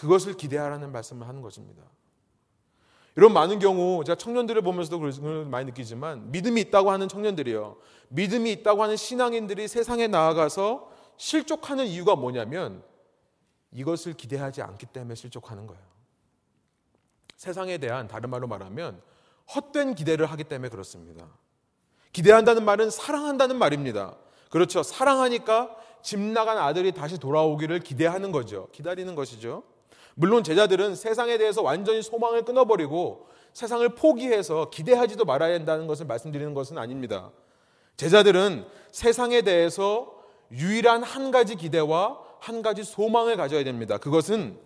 그것을 0.00 0.32
기대하라는 0.32 0.92
말씀을 0.92 1.28
하는 1.28 1.42
것입니다. 1.42 1.82
이런 3.16 3.34
많은 3.34 3.58
경우 3.58 4.02
제가 4.02 4.16
청년들을 4.16 4.62
보면서도 4.62 4.98
그걸 4.98 5.44
많이 5.44 5.66
느끼지만 5.66 6.32
믿음이 6.32 6.58
있다고 6.62 6.90
하는 6.90 7.06
청년들이요. 7.06 7.76
믿음이 8.08 8.50
있다고 8.52 8.82
하는 8.82 8.96
신앙인들이 8.96 9.68
세상에 9.68 10.06
나아가서 10.06 10.90
실족하는 11.18 11.84
이유가 11.86 12.16
뭐냐면 12.16 12.82
이것을 13.72 14.14
기대하지 14.14 14.62
않기 14.62 14.86
때문에 14.86 15.14
실족하는 15.14 15.66
거예요. 15.66 15.82
세상에 17.36 17.76
대한 17.76 18.08
다른 18.08 18.30
말로 18.30 18.46
말하면 18.46 19.02
헛된 19.54 19.96
기대를 19.96 20.24
하기 20.24 20.44
때문에 20.44 20.70
그렇습니다. 20.70 21.28
기대한다는 22.12 22.64
말은 22.64 22.88
사랑한다는 22.88 23.58
말입니다. 23.58 24.16
그렇죠. 24.48 24.82
사랑하니까 24.82 25.76
집 26.00 26.18
나간 26.18 26.56
아들이 26.56 26.92
다시 26.92 27.18
돌아오기를 27.18 27.80
기대하는 27.80 28.32
거죠. 28.32 28.68
기다리는 28.72 29.14
것이죠. 29.14 29.62
물론 30.14 30.42
제자들은 30.44 30.94
세상에 30.96 31.38
대해서 31.38 31.62
완전히 31.62 32.02
소망을 32.02 32.44
끊어버리고 32.44 33.26
세상을 33.52 33.88
포기해서 33.90 34.70
기대하지도 34.70 35.24
말아야 35.24 35.54
한다는 35.54 35.86
것을 35.86 36.06
말씀드리는 36.06 36.54
것은 36.54 36.78
아닙니다. 36.78 37.30
제자들은 37.96 38.64
세상에 38.92 39.42
대해서 39.42 40.14
유일한 40.52 41.02
한 41.02 41.30
가지 41.30 41.54
기대와 41.56 42.18
한 42.40 42.62
가지 42.62 42.84
소망을 42.84 43.36
가져야 43.36 43.64
됩니다. 43.64 43.98
그것은 43.98 44.58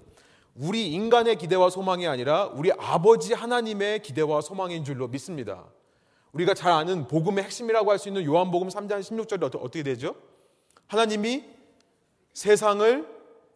우리 0.55 0.93
인간의 0.93 1.37
기대와 1.37 1.71
소망이 1.71 2.07
아니라 2.07 2.47
우리 2.47 2.71
아버지 2.73 3.35
하나님의 3.35 4.03
기대와 4.03 4.41
소망인 4.41 4.85
줄로 4.85 5.09
믿습니다. 5.09 5.65
우리가 6.33 6.55
잘 6.55 6.73
아는 6.73 7.09
복음의 7.09 7.45
핵심이라고 7.45 7.91
할 7.91 7.99
수 7.99 8.09
있는 8.09 8.25
요한복음 8.25 8.69
3장 8.69 9.01
16절이 9.01 9.43
어떻게 9.45 9.83
되죠? 9.83 10.15
하나님이 10.87 11.45
세상을 12.35 13.07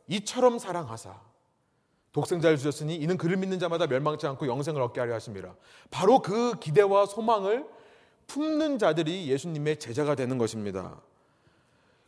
이처럼 0.08 0.58
사랑하사 0.58 1.27
독생자를 2.18 2.56
주셨으니 2.56 2.96
이는 2.96 3.16
그를 3.16 3.36
믿는 3.36 3.60
자마다 3.60 3.86
멸망치 3.86 4.26
않고 4.26 4.48
영생을 4.48 4.82
얻게 4.82 4.98
하려 4.98 5.14
하십니다. 5.14 5.54
바로 5.90 6.20
그 6.20 6.58
기대와 6.58 7.06
소망을 7.06 7.64
품는 8.26 8.78
자들이 8.78 9.28
예수님의 9.28 9.78
제자가 9.78 10.16
되는 10.16 10.36
것입니다. 10.36 11.00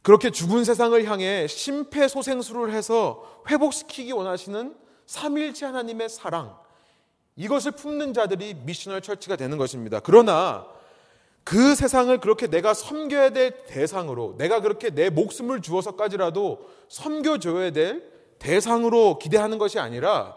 그렇게 0.03 0.31
죽은 0.31 0.65
세상을 0.65 1.03
향해 1.05 1.47
심폐소생술을 1.47 2.73
해서 2.73 3.43
회복시키기 3.49 4.13
원하시는 4.13 4.75
삼일체 5.07 5.67
하나님의 5.67 6.09
사랑 6.09 6.59
이것을 7.37 7.73
품는 7.73 8.13
자들이 8.13 8.55
미셔널 8.55 9.03
철치가 9.03 9.37
되는 9.37 9.59
것입니다. 9.59 10.01
그러나 10.01 10.67
그 11.45 11.75
세상을 11.75 12.19
그렇게 12.19 12.49
내가 12.49 12.75
섬겨야 12.75 13.31
될 13.31 13.65
대상으로 13.67 14.35
내가 14.39 14.61
그렇게 14.61 14.91
내 14.91 15.09
목숨을 15.09 15.63
주어서까지라도 15.63 16.69
섬겨줘야 16.89 17.71
될 17.71 18.20
대상으로 18.41 19.19
기대하는 19.19 19.59
것이 19.59 19.79
아니라 19.79 20.37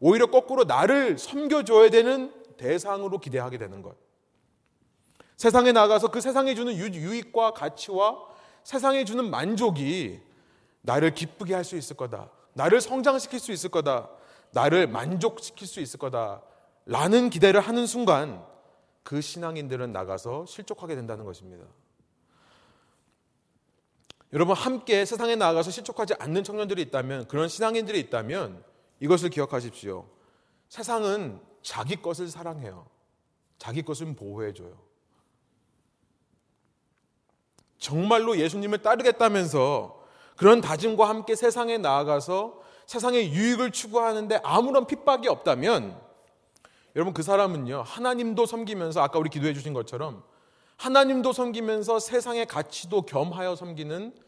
오히려 0.00 0.26
거꾸로 0.26 0.64
나를 0.64 1.16
섬겨줘야 1.16 1.88
되는 1.88 2.30
대상으로 2.58 3.18
기대하게 3.18 3.56
되는 3.56 3.80
것. 3.80 3.96
세상에 5.36 5.72
나가서 5.72 6.08
그 6.08 6.20
세상에 6.20 6.54
주는 6.54 6.74
유익과 6.74 7.52
가치와 7.52 8.18
세상에 8.62 9.04
주는 9.04 9.30
만족이 9.30 10.20
나를 10.82 11.14
기쁘게 11.14 11.54
할 11.54 11.64
수 11.64 11.76
있을 11.76 11.96
거다. 11.96 12.30
나를 12.52 12.80
성장시킬 12.80 13.40
수 13.40 13.52
있을 13.52 13.70
거다. 13.70 14.10
나를 14.52 14.86
만족시킬 14.86 15.66
수 15.66 15.80
있을 15.80 15.98
거다. 15.98 16.42
라는 16.86 17.30
기대를 17.30 17.60
하는 17.60 17.86
순간 17.86 18.44
그 19.02 19.20
신앙인들은 19.20 19.92
나가서 19.92 20.46
실족하게 20.46 20.94
된다는 20.94 21.24
것입니다. 21.24 21.64
여러분 24.34 24.56
함께 24.56 25.04
세상에 25.04 25.36
나아가서 25.36 25.70
실족하지 25.70 26.14
않는 26.18 26.42
청년들이 26.42 26.82
있다면 26.82 27.28
그런 27.28 27.48
신앙인들이 27.48 28.00
있다면 28.00 28.64
이것을 28.98 29.30
기억하십시오. 29.30 30.06
세상은 30.68 31.40
자기 31.62 32.02
것을 32.02 32.28
사랑해요. 32.28 32.86
자기 33.58 33.82
것을 33.82 34.14
보호해줘요. 34.16 34.76
정말로 37.78 38.36
예수님을 38.36 38.78
따르겠다면서 38.78 40.02
그런 40.36 40.60
다짐과 40.60 41.08
함께 41.08 41.36
세상에 41.36 41.78
나아가서 41.78 42.60
세상의 42.86 43.32
유익을 43.32 43.70
추구하는데 43.70 44.40
아무런 44.42 44.88
핍박이 44.88 45.28
없다면 45.28 46.02
여러분 46.96 47.14
그 47.14 47.22
사람은요 47.22 47.82
하나님도 47.82 48.46
섬기면서 48.46 49.00
아까 49.00 49.18
우리 49.20 49.30
기도해 49.30 49.54
주신 49.54 49.72
것처럼 49.74 50.24
하나님도 50.76 51.32
섬기면서 51.32 52.00
세상의 52.00 52.46
가치도 52.46 53.02
겸하여 53.02 53.54
섬기는 53.54 54.23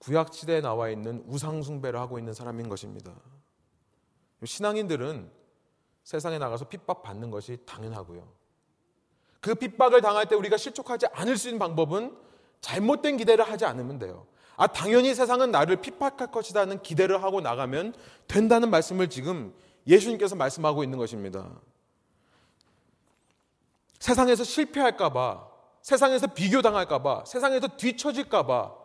구약시대에 0.00 0.60
나와 0.60 0.90
있는 0.90 1.22
우상숭배를 1.26 1.98
하고 2.00 2.18
있는 2.18 2.34
사람인 2.34 2.68
것입니다. 2.68 3.12
신앙인들은 4.44 5.30
세상에 6.04 6.38
나가서 6.38 6.68
핍박 6.68 7.02
받는 7.02 7.30
것이 7.30 7.58
당연하고요. 7.66 8.26
그 9.40 9.54
핍박을 9.54 10.00
당할 10.00 10.26
때 10.26 10.34
우리가 10.34 10.56
실족하지 10.56 11.06
않을 11.12 11.36
수 11.36 11.48
있는 11.48 11.58
방법은 11.58 12.16
잘못된 12.60 13.16
기대를 13.16 13.48
하지 13.48 13.64
않으면 13.64 13.98
돼요. 13.98 14.26
아, 14.56 14.66
당연히 14.66 15.14
세상은 15.14 15.50
나를 15.50 15.76
핍박할 15.76 16.30
것이라는 16.30 16.82
기대를 16.82 17.22
하고 17.22 17.40
나가면 17.40 17.94
된다는 18.26 18.70
말씀을 18.70 19.08
지금 19.08 19.54
예수님께서 19.86 20.36
말씀하고 20.36 20.84
있는 20.84 20.98
것입니다. 20.98 21.50
세상에서 23.98 24.44
실패할까봐, 24.44 25.48
세상에서 25.82 26.26
비교당할까봐, 26.28 27.24
세상에서 27.26 27.68
뒤처질까봐, 27.76 28.79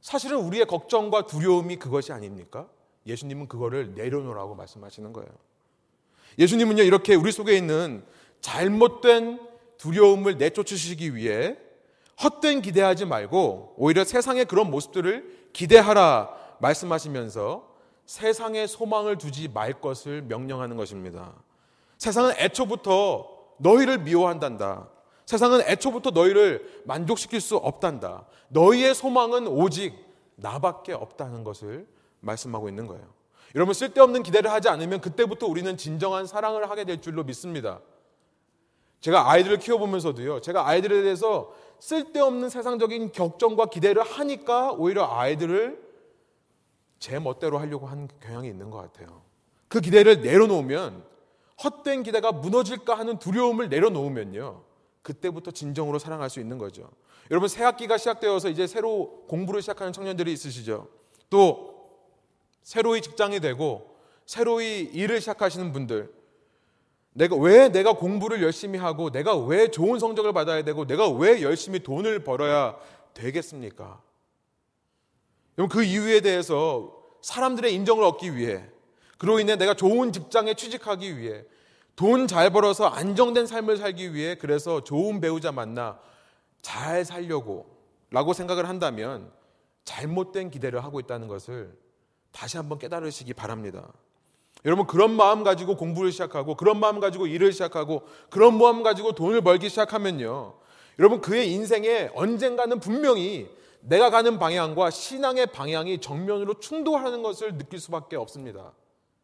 사실은 0.00 0.38
우리의 0.38 0.66
걱정과 0.66 1.26
두려움이 1.26 1.76
그것이 1.76 2.12
아닙니까? 2.12 2.68
예수님은 3.06 3.48
그거를 3.48 3.94
내려놓으라고 3.94 4.54
말씀하시는 4.54 5.12
거예요. 5.12 5.28
예수님은요, 6.38 6.82
이렇게 6.82 7.14
우리 7.14 7.32
속에 7.32 7.56
있는 7.56 8.04
잘못된 8.40 9.40
두려움을 9.78 10.38
내쫓으시기 10.38 11.14
위해 11.14 11.56
헛된 12.22 12.62
기대하지 12.62 13.06
말고 13.06 13.74
오히려 13.76 14.04
세상의 14.04 14.44
그런 14.44 14.70
모습들을 14.70 15.50
기대하라 15.52 16.30
말씀하시면서 16.60 17.68
세상에 18.06 18.66
소망을 18.66 19.18
두지 19.18 19.48
말 19.48 19.80
것을 19.80 20.22
명령하는 20.22 20.76
것입니다. 20.76 21.34
세상은 21.96 22.34
애초부터 22.38 23.28
너희를 23.58 23.98
미워한단다. 23.98 24.88
세상은 25.28 25.60
애초부터 25.60 26.08
너희를 26.08 26.82
만족시킬 26.86 27.42
수 27.42 27.58
없단다. 27.58 28.24
너희의 28.48 28.94
소망은 28.94 29.46
오직 29.46 29.94
나밖에 30.36 30.94
없다는 30.94 31.44
것을 31.44 31.86
말씀하고 32.20 32.70
있는 32.70 32.86
거예요. 32.86 33.04
여러분 33.54 33.74
쓸데없는 33.74 34.22
기대를 34.22 34.50
하지 34.50 34.70
않으면 34.70 35.02
그때부터 35.02 35.46
우리는 35.46 35.76
진정한 35.76 36.26
사랑을 36.26 36.70
하게 36.70 36.84
될 36.84 37.02
줄로 37.02 37.24
믿습니다. 37.24 37.80
제가 39.00 39.30
아이들을 39.30 39.58
키워보면서도요, 39.58 40.40
제가 40.40 40.66
아이들에 40.66 41.02
대해서 41.02 41.52
쓸데없는 41.78 42.48
세상적인 42.48 43.12
격정과 43.12 43.66
기대를 43.66 44.02
하니까 44.02 44.72
오히려 44.72 45.14
아이들을 45.14 45.78
제 47.00 47.18
멋대로 47.18 47.58
하려고 47.58 47.86
하는 47.86 48.08
경향이 48.22 48.48
있는 48.48 48.70
것 48.70 48.78
같아요. 48.78 49.20
그 49.68 49.82
기대를 49.82 50.22
내려놓으면 50.22 51.04
헛된 51.62 52.02
기대가 52.02 52.32
무너질까 52.32 52.94
하는 52.94 53.18
두려움을 53.18 53.68
내려놓으면요. 53.68 54.67
그때부터 55.08 55.50
진정으로 55.50 55.98
사랑할 55.98 56.28
수 56.28 56.38
있는 56.38 56.58
거죠. 56.58 56.90
여러분 57.30 57.48
새 57.48 57.64
학기가 57.64 57.96
시작되어서 57.96 58.50
이제 58.50 58.66
새로 58.66 59.24
공부를 59.26 59.62
시작하는 59.62 59.90
청년들이 59.90 60.30
있으시죠. 60.30 60.86
또 61.30 61.88
새로이 62.62 63.00
직장이 63.00 63.40
되고 63.40 63.96
새로이 64.26 64.80
일을 64.92 65.22
시작하시는 65.22 65.72
분들 65.72 66.12
내가 67.14 67.36
왜 67.36 67.70
내가 67.70 67.94
공부를 67.94 68.42
열심히 68.42 68.78
하고 68.78 69.10
내가 69.10 69.34
왜 69.34 69.70
좋은 69.70 69.98
성적을 69.98 70.34
받아야 70.34 70.62
되고 70.62 70.86
내가 70.86 71.08
왜 71.08 71.40
열심히 71.40 71.80
돈을 71.80 72.22
벌어야 72.22 72.78
되겠습니까? 73.14 74.02
여러분 75.56 75.74
그 75.74 75.82
이유에 75.82 76.20
대해서 76.20 76.94
사람들의 77.22 77.74
인정을 77.74 78.04
얻기 78.04 78.36
위해 78.36 78.62
그로 79.16 79.40
인해 79.40 79.56
내가 79.56 79.72
좋은 79.72 80.12
직장에 80.12 80.52
취직하기 80.52 81.16
위해 81.18 81.44
돈 81.98 82.28
잘 82.28 82.50
벌어서 82.50 82.86
안정된 82.86 83.48
삶을 83.48 83.76
살기 83.76 84.14
위해 84.14 84.36
그래서 84.36 84.84
좋은 84.84 85.20
배우자 85.20 85.50
만나 85.50 85.98
잘 86.62 87.04
살려고 87.04 87.66
라고 88.12 88.32
생각을 88.32 88.68
한다면 88.68 89.32
잘못된 89.84 90.52
기대를 90.52 90.84
하고 90.84 91.00
있다는 91.00 91.26
것을 91.26 91.76
다시 92.30 92.56
한번 92.56 92.78
깨달으시기 92.78 93.34
바랍니다. 93.34 93.92
여러분 94.64 94.86
그런 94.86 95.10
마음 95.10 95.42
가지고 95.42 95.76
공부를 95.76 96.12
시작하고 96.12 96.54
그런 96.54 96.78
마음 96.78 97.00
가지고 97.00 97.26
일을 97.26 97.52
시작하고 97.52 98.06
그런 98.30 98.56
마음 98.56 98.84
가지고 98.84 99.10
돈을 99.16 99.40
벌기 99.40 99.68
시작하면요. 99.68 100.54
여러분 101.00 101.20
그의 101.20 101.50
인생에 101.50 102.10
언젠가는 102.14 102.78
분명히 102.78 103.50
내가 103.80 104.10
가는 104.10 104.38
방향과 104.38 104.90
신앙의 104.90 105.46
방향이 105.46 106.00
정면으로 106.00 106.60
충돌하는 106.60 107.24
것을 107.24 107.58
느낄 107.58 107.80
수밖에 107.80 108.14
없습니다. 108.14 108.72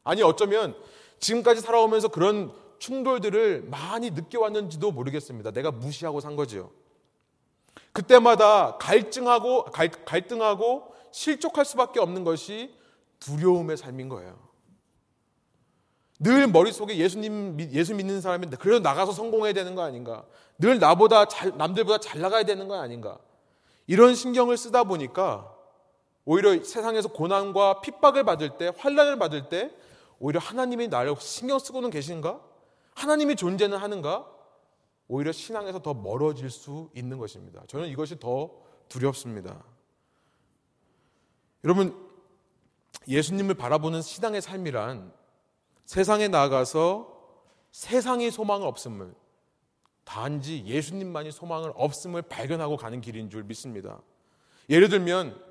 아니 0.03 0.23
어쩌면 0.23 0.75
지금까지 1.21 1.61
살아오면서 1.61 2.09
그런 2.09 2.64
충돌들을 2.85 3.63
많이 3.71 4.11
느껴왔는지도 4.11 4.93
모르겠습니다. 4.93 5.53
내가 5.53 5.71
무시하고 5.71 6.21
산 6.21 6.37
거지요. 6.37 6.71
그때마다 7.93 8.77
갈증하고 8.77 9.65
갈, 9.65 9.89
갈등하고 9.89 10.95
실족할 11.11 11.65
수밖에 11.65 11.99
없는 11.99 12.25
것이 12.25 12.75
두려움의 13.21 13.79
삶인 13.79 14.11
거예요. 14.11 14.39
늘 16.21 16.47
머릿속에 16.47 16.99
예수님, 16.99 17.59
예수 17.73 17.95
믿는 17.95 18.21
사람이 18.21 18.49
그래도 18.59 18.81
나가서 18.81 19.13
성공해야 19.13 19.55
되는 19.55 19.75
거 19.75 19.83
아닌가? 19.83 20.27
늘 20.59 20.79
나보다 20.79 21.25
잘, 21.25 21.57
남들보다 21.57 21.99
잘 21.99 22.21
나가야 22.21 22.45
되는 22.45 22.69
거 22.69 22.79
아닌가? 22.79 23.19
이런 23.87 24.15
신경을 24.15 24.59
쓰다 24.59 24.85
보니까 24.85 25.51
오히려 26.27 26.63
세상에서 26.63 27.09
고난과 27.09 27.81
핍박을 27.81 28.25
받을 28.25 28.59
때, 28.59 28.71
환란을 28.77 29.19
받을 29.19 29.49
때 29.49 29.71
오히려 30.19 30.39
하나님이 30.39 30.89
나를 30.89 31.15
신경 31.19 31.59
쓰고는 31.59 31.89
계신가? 31.89 32.54
하나님이 32.95 33.37
존재는 33.37 33.79
하는가? 33.79 34.31
오히려 35.09 35.33
신앙에서 35.33 35.81
더 35.81 35.95
멀어질 35.95 36.51
수 36.51 36.91
있는 36.95 37.19
것입니다. 37.19 37.63
저는 37.67 37.89
이것이 37.89 38.19
더 38.19 38.51
두렵습니다. 38.89 39.63
여러분, 41.65 41.95
예수님을 43.07 43.55
바라보는 43.55 44.03
신앙의 44.03 44.41
삶이란 44.41 45.13
세상에 45.85 46.29
나가서 46.29 47.13
세상이 47.73 48.31
소망을 48.31 48.67
없음을 48.67 49.15
단지 50.05 50.65
예수님만이 50.65 51.33
소망을 51.33 51.73
없음을 51.75 52.23
발견하고 52.23 52.77
가는 52.77 53.01
길인 53.01 53.31
줄 53.31 53.43
믿습니다. 53.45 54.01
예를 54.71 54.89
들면 54.89 55.43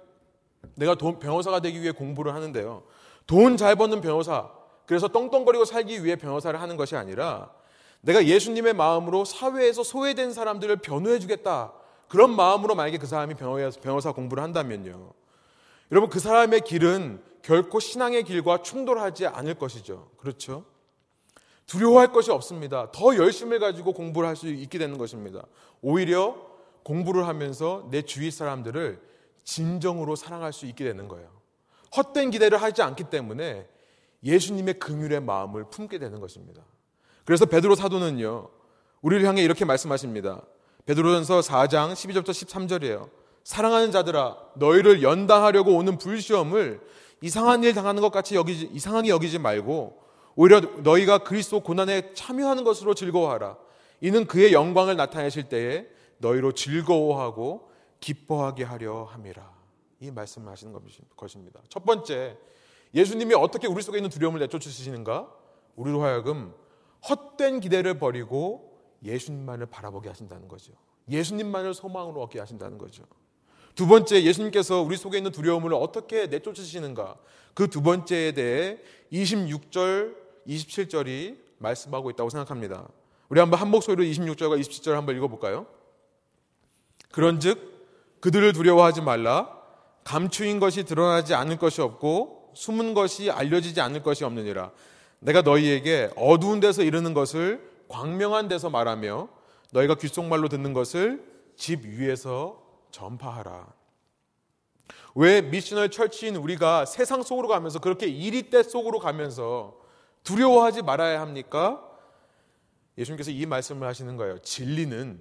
내가 0.75 0.95
돈, 0.95 1.19
변호사가 1.19 1.59
되기 1.59 1.81
위해 1.81 1.91
공부를 1.91 2.33
하는데요. 2.33 2.83
돈 3.27 3.57
잘 3.57 3.75
버는 3.75 4.01
변호사, 4.01 4.51
그래서 4.85 5.07
똥똥거리고 5.07 5.65
살기 5.65 6.03
위해 6.03 6.15
변호사를 6.15 6.59
하는 6.59 6.77
것이 6.77 6.95
아니라 6.95 7.51
내가 8.01 8.25
예수님의 8.25 8.73
마음으로 8.73 9.23
사회에서 9.25 9.83
소외된 9.83 10.33
사람들을 10.33 10.75
변호해 10.77 11.19
주겠다. 11.19 11.73
그런 12.09 12.35
마음으로 12.35 12.75
만약에 12.75 12.97
그 12.97 13.07
사람이 13.07 13.35
변호사 13.35 14.11
공부를 14.11 14.43
한다면요. 14.43 15.13
여러분 15.91 16.09
그 16.09 16.19
사람의 16.19 16.61
길은 16.61 17.23
결코 17.41 17.79
신앙의 17.79 18.23
길과 18.23 18.61
충돌하지 18.61 19.27
않을 19.27 19.55
것이죠. 19.55 20.09
그렇죠? 20.17 20.65
두려워할 21.65 22.11
것이 22.11 22.29
없습니다. 22.31 22.91
더 22.91 23.15
열심을 23.15 23.59
가지고 23.59 23.93
공부를 23.93 24.27
할 24.27 24.35
수 24.35 24.47
있게 24.47 24.77
되는 24.77 24.97
것입니다. 24.97 25.43
오히려 25.81 26.35
공부를 26.83 27.27
하면서 27.27 27.87
내 27.89 28.01
주위 28.01 28.31
사람들을 28.31 29.01
진정으로 29.45 30.15
사랑할 30.15 30.51
수 30.51 30.65
있게 30.65 30.83
되는 30.83 31.07
거예요. 31.07 31.29
헛된 31.95 32.31
기대를 32.31 32.61
하지 32.61 32.81
않기 32.81 33.05
때문에 33.05 33.67
예수님의 34.23 34.79
긍휼의 34.79 35.21
마음을 35.21 35.65
품게 35.69 35.99
되는 35.99 36.19
것입니다. 36.19 36.63
그래서 37.25 37.45
베드로 37.45 37.75
사도는요. 37.75 38.49
우리를 39.01 39.25
향해 39.25 39.43
이렇게 39.43 39.65
말씀하십니다. 39.65 40.41
베드로전서 40.85 41.41
4장 41.41 41.93
12절부터 41.93 42.29
13절이에요. 42.29 43.09
사랑하는 43.43 43.91
자들아 43.91 44.37
너희를 44.55 45.03
연당하려고 45.03 45.75
오는 45.75 45.97
불시험을 45.97 46.81
이상한 47.21 47.63
일 47.63 47.73
당하는 47.73 48.01
것 48.01 48.11
같이 48.11 48.35
여기지 48.35 48.69
이상하게 48.73 49.09
여기지 49.09 49.39
말고 49.39 50.01
오히려 50.35 50.59
너희가 50.59 51.19
그리스도 51.19 51.61
고난에 51.61 52.13
참여하는 52.13 52.63
것으로 52.63 52.93
즐거워하라. 52.93 53.57
이는 54.01 54.25
그의 54.25 54.51
영광을 54.51 54.97
나타내실 54.97 55.49
때에 55.49 55.87
너희로 56.17 56.53
즐거워하고 56.53 57.69
기뻐하게 57.99 58.63
하려 58.63 59.03
함이라. 59.03 59.53
이 59.99 60.11
말씀을 60.11 60.51
하시는 60.51 60.77
것입니다. 61.15 61.61
첫 61.69 61.85
번째, 61.85 62.37
예수님이 62.93 63.33
어떻게 63.33 63.67
우리 63.67 63.81
속에 63.81 63.97
있는 63.97 64.09
두려움을 64.09 64.39
내쫓으시는가? 64.41 65.29
우리로 65.75 66.03
하여금 66.03 66.53
헛된 67.09 67.59
기대를 67.59 67.97
버리고 67.99 68.79
예수님만을 69.03 69.65
바라보게 69.67 70.09
하신다는 70.09 70.47
거죠. 70.47 70.73
예수님만을 71.09 71.73
소망으로 71.73 72.21
얻게 72.21 72.39
하신다는 72.39 72.77
거죠. 72.77 73.03
두 73.75 73.87
번째, 73.87 74.23
예수님께서 74.23 74.81
우리 74.81 74.95
속에 74.95 75.17
있는 75.17 75.31
두려움을 75.31 75.73
어떻게 75.73 76.27
내쫓으시는가? 76.27 77.17
그 77.53 77.67
두 77.67 77.81
번째에 77.81 78.31
대해 78.33 78.79
26절, 79.11 80.15
27절이 80.47 81.37
말씀하고 81.57 82.09
있다고 82.11 82.29
생각합니다. 82.29 82.87
우리 83.29 83.39
한번 83.39 83.59
한 83.59 83.69
목소리로 83.71 84.03
26절과 84.03 84.59
27절 84.59 84.91
한번 84.91 85.15
읽어볼까요? 85.17 85.65
그런즉 87.11 88.19
그들을 88.19 88.53
두려워하지 88.53 89.01
말라. 89.01 89.59
감추인 90.03 90.59
것이 90.59 90.83
드러나지 90.83 91.33
않을 91.33 91.57
것이 91.57 91.81
없고 91.81 92.42
숨은 92.53 92.93
것이 92.93 93.31
알려지지 93.31 93.81
않을 93.81 94.03
것이 94.03 94.23
없느니라. 94.23 94.71
내가 95.19 95.41
너희에게 95.41 96.11
어두운 96.15 96.59
데서 96.59 96.83
이르는 96.83 97.13
것을 97.13 97.71
광명한 97.87 98.47
데서 98.47 98.69
말하며 98.69 99.29
너희가 99.71 99.95
귓속말로 99.95 100.49
듣는 100.49 100.73
것을 100.73 101.23
집 101.55 101.85
위에서 101.85 102.61
전파하라. 102.91 103.67
왜 105.15 105.41
미셔널 105.41 105.91
철치인 105.91 106.35
우리가 106.35 106.85
세상 106.85 107.21
속으로 107.23 107.47
가면서 107.47 107.79
그렇게 107.79 108.07
이리때 108.07 108.63
속으로 108.63 108.99
가면서 108.99 109.77
두려워하지 110.23 110.81
말아야 110.81 111.21
합니까? 111.21 111.87
예수님께서 112.97 113.31
이 113.31 113.45
말씀을 113.45 113.87
하시는 113.87 114.17
거예요. 114.17 114.39
진리는 114.39 115.19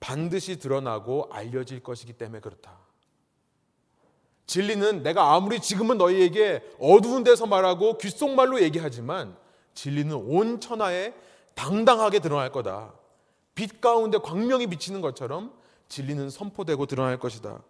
반드시 0.00 0.58
드러나고 0.58 1.28
알려질 1.30 1.82
것이기 1.82 2.14
때문에 2.14 2.40
그렇다. 2.40 2.81
진리는 4.46 5.02
내가 5.02 5.34
아무리 5.34 5.60
지금은 5.60 5.98
너희에게 5.98 6.62
어두운 6.78 7.24
데서 7.24 7.46
말하고 7.46 7.98
귓속말로 7.98 8.60
얘기하지만 8.62 9.36
진리는 9.74 10.14
온 10.14 10.60
천하에 10.60 11.14
당당하게 11.54 12.18
드러날 12.18 12.50
거다. 12.50 12.92
빛 13.54 13.80
가운데 13.80 14.18
광명이 14.18 14.66
비치는 14.68 15.00
것처럼 15.00 15.52
진리는 15.88 16.30
선포되고 16.30 16.86
드러날 16.86 17.18
것이다. 17.18 17.62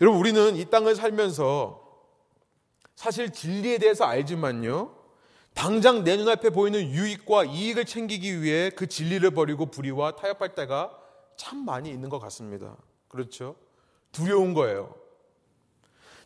여러분, 0.00 0.20
우리는 0.20 0.56
이 0.56 0.64
땅을 0.66 0.94
살면서 0.94 1.80
사실 2.94 3.32
진리에 3.32 3.78
대해서 3.78 4.04
알지만요. 4.04 4.94
당장 5.54 6.02
내 6.02 6.16
눈앞에 6.16 6.50
보이는 6.50 6.82
유익과 6.90 7.44
이익을 7.44 7.84
챙기기 7.84 8.42
위해 8.42 8.70
그 8.70 8.88
진리를 8.88 9.28
버리고 9.30 9.66
불의와 9.66 10.16
타협할 10.16 10.54
때가 10.54 10.98
참 11.36 11.64
많이 11.64 11.90
있는 11.90 12.08
것 12.08 12.18
같습니다. 12.18 12.76
그렇죠? 13.08 13.54
두려운 14.14 14.54
거예요. 14.54 14.94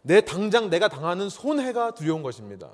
내 0.02 0.20
당장 0.20 0.70
내가 0.70 0.86
당하는 0.88 1.28
손해가 1.28 1.90
두려운 1.90 2.22
것입니다. 2.22 2.70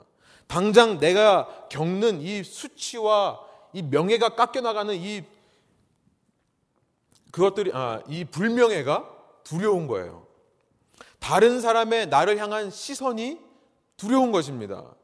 당장 0.46 0.98
내가 0.98 1.66
겪는 1.70 2.20
이 2.20 2.42
수치와 2.44 3.40
이 3.72 3.82
명예가 3.82 4.36
깎여 4.36 4.60
나가는 4.60 4.94
이 4.94 5.24
그것들이 7.32 7.72
아, 7.74 8.02
이 8.06 8.24
불명예가 8.24 9.10
두려운 9.42 9.86
거예요. 9.86 10.26
다른 11.18 11.60
사람의 11.60 12.08
나를 12.08 12.38
향한 12.38 12.70
시선이 12.70 13.40
두려운 13.96 14.30
것입니다. 14.30 14.94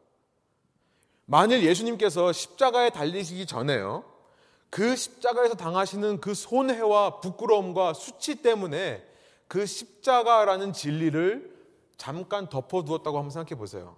만일 1.24 1.64
예수님께서 1.64 2.32
십자가에 2.32 2.90
달리시기 2.90 3.46
전에요. 3.46 4.04
그 4.68 4.94
십자가에서 4.94 5.54
당하시는 5.54 6.20
그 6.20 6.34
손해와 6.34 7.20
부끄러움과 7.20 7.94
수치 7.94 8.36
때문에 8.36 9.09
그 9.50 9.66
십자가라는 9.66 10.72
진리를 10.72 11.52
잠깐 11.96 12.48
덮어두었다고 12.48 13.18
한번 13.18 13.30
생각해 13.30 13.58
보세요. 13.58 13.96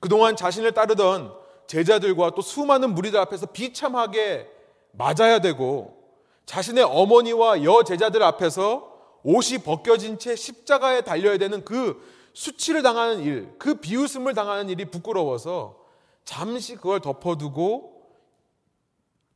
그동안 0.00 0.34
자신을 0.34 0.72
따르던 0.72 1.32
제자들과 1.68 2.30
또 2.30 2.42
수많은 2.42 2.96
무리들 2.96 3.20
앞에서 3.20 3.46
비참하게 3.46 4.50
맞아야 4.90 5.38
되고 5.40 6.02
자신의 6.46 6.82
어머니와 6.82 7.62
여 7.62 7.84
제자들 7.84 8.24
앞에서 8.24 8.92
옷이 9.22 9.58
벗겨진 9.58 10.18
채 10.18 10.34
십자가에 10.34 11.02
달려야 11.02 11.38
되는 11.38 11.64
그 11.64 12.04
수치를 12.32 12.82
당하는 12.82 13.20
일, 13.20 13.54
그 13.56 13.76
비웃음을 13.76 14.34
당하는 14.34 14.68
일이 14.68 14.84
부끄러워서 14.84 15.78
잠시 16.24 16.74
그걸 16.74 17.00
덮어두고 17.00 18.02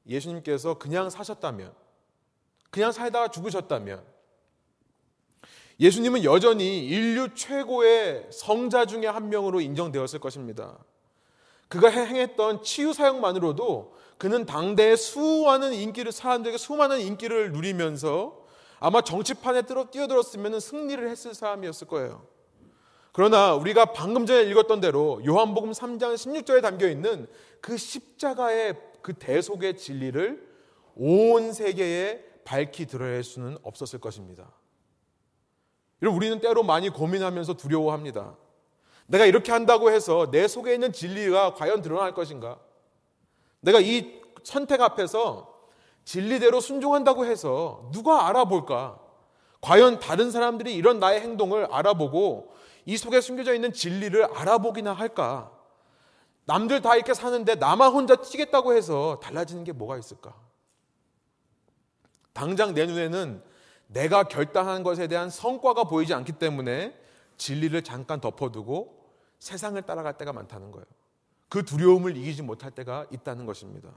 예수님께서 0.09 0.75
그냥 0.75 1.09
사셨다면, 1.09 1.73
그냥 2.71 2.91
살다가 2.91 3.29
죽으셨다면, 3.29 4.12
예수님은 5.81 6.25
여전히 6.25 6.87
인류 6.87 7.35
최고의 7.35 8.29
성자 8.31 8.87
중에 8.87 9.07
한 9.07 9.29
명으로 9.29 9.61
인정되었을 9.61 10.21
것입니다. 10.21 10.79
그가 11.69 11.89
행했던 11.89 12.63
치유 12.63 12.93
사역만으로도 12.93 13.95
그는 14.19 14.45
당대에 14.45 14.95
수많은 14.95 15.73
인기를, 15.73 16.13
사람들에게 16.13 16.59
수많은 16.59 17.01
인기를 17.01 17.53
누리면서 17.53 18.45
아마 18.79 19.01
정치판에 19.01 19.63
뛰어들었으면 19.91 20.61
승리를 20.61 21.09
했을 21.09 21.35
사람이었을 21.35 21.87
거예요. 21.89 22.27
그러나 23.13 23.55
우리가 23.55 23.87
방금 23.87 24.27
전에 24.27 24.43
읽었던 24.51 24.81
대로 24.81 25.21
요한복음 25.27 25.73
3장 25.73 26.15
16절에 26.15 26.63
담겨 26.63 26.89
있는 26.89 27.27
그 27.61 27.77
십자가의 27.77 28.77
그 29.03 29.13
대속의 29.15 29.77
진리를 29.77 30.49
온 30.95 31.53
세계에 31.53 32.25
밝히 32.45 32.87
드러낼 32.87 33.23
수는 33.23 33.59
없었을 33.63 33.99
것입니다. 34.01 34.51
우리는 36.09 36.41
때로 36.41 36.63
많이 36.63 36.89
고민하면서 36.89 37.55
두려워합니다. 37.55 38.37
내가 39.07 39.27
이렇게 39.27 39.53
한다고 39.53 39.91
해서 39.91 40.31
내 40.31 40.49
속에 40.49 40.75
있는 40.75 40.93
진리가 40.93 41.55
과연 41.55 41.83
드러날 41.83 42.15
것인가? 42.15 42.59
내가 43.61 43.81
이 43.81 44.21
선택 44.43 44.81
앞에서 44.81 45.53
진리대로 46.05 46.61
순종한다고 46.61 47.27
해서 47.27 47.89
누가 47.93 48.29
알아볼까? 48.29 48.99
과연 49.61 50.01
다른 50.01 50.31
사람들이 50.31 50.75
이런 50.75 50.99
나의 50.99 51.21
행동을 51.21 51.67
알아보고 51.71 52.53
이 52.85 52.97
속에 52.97 53.21
숨겨져 53.21 53.55
있는 53.55 53.73
진리를 53.73 54.25
알아보기나 54.37 54.93
할까? 54.93 55.53
남들 56.45 56.83
다 56.83 56.97
이렇게 56.97 57.15
사는데 57.15 57.55
나만 57.55 57.93
혼자 57.93 58.17
튀겠다고 58.17 58.75
해서 58.75 59.21
달라지는 59.23 59.63
게 59.63 59.73
뭐가 59.73 59.97
있을까? 59.99 60.35
당장 62.33 62.75
내 62.75 62.87
눈에는 62.87 63.43
내가 63.93 64.25
결단한 64.25 64.83
것에 64.83 65.07
대한 65.07 65.31
성과가 65.31 65.85
보이지 65.85 66.15
않기 66.15 66.33
때문에 66.33 66.99
진리를 67.37 67.83
잠깐 67.83 68.21
덮어두고 68.21 69.03
세상을 69.39 69.81
따라갈 69.83 70.17
때가 70.17 70.33
많다는 70.33 70.71
거예요. 70.71 70.87
그 71.49 71.65
두려움을 71.65 72.17
이기지 72.17 72.43
못할 72.43 72.71
때가 72.71 73.07
있다는 73.11 73.45
것입니다. 73.45 73.91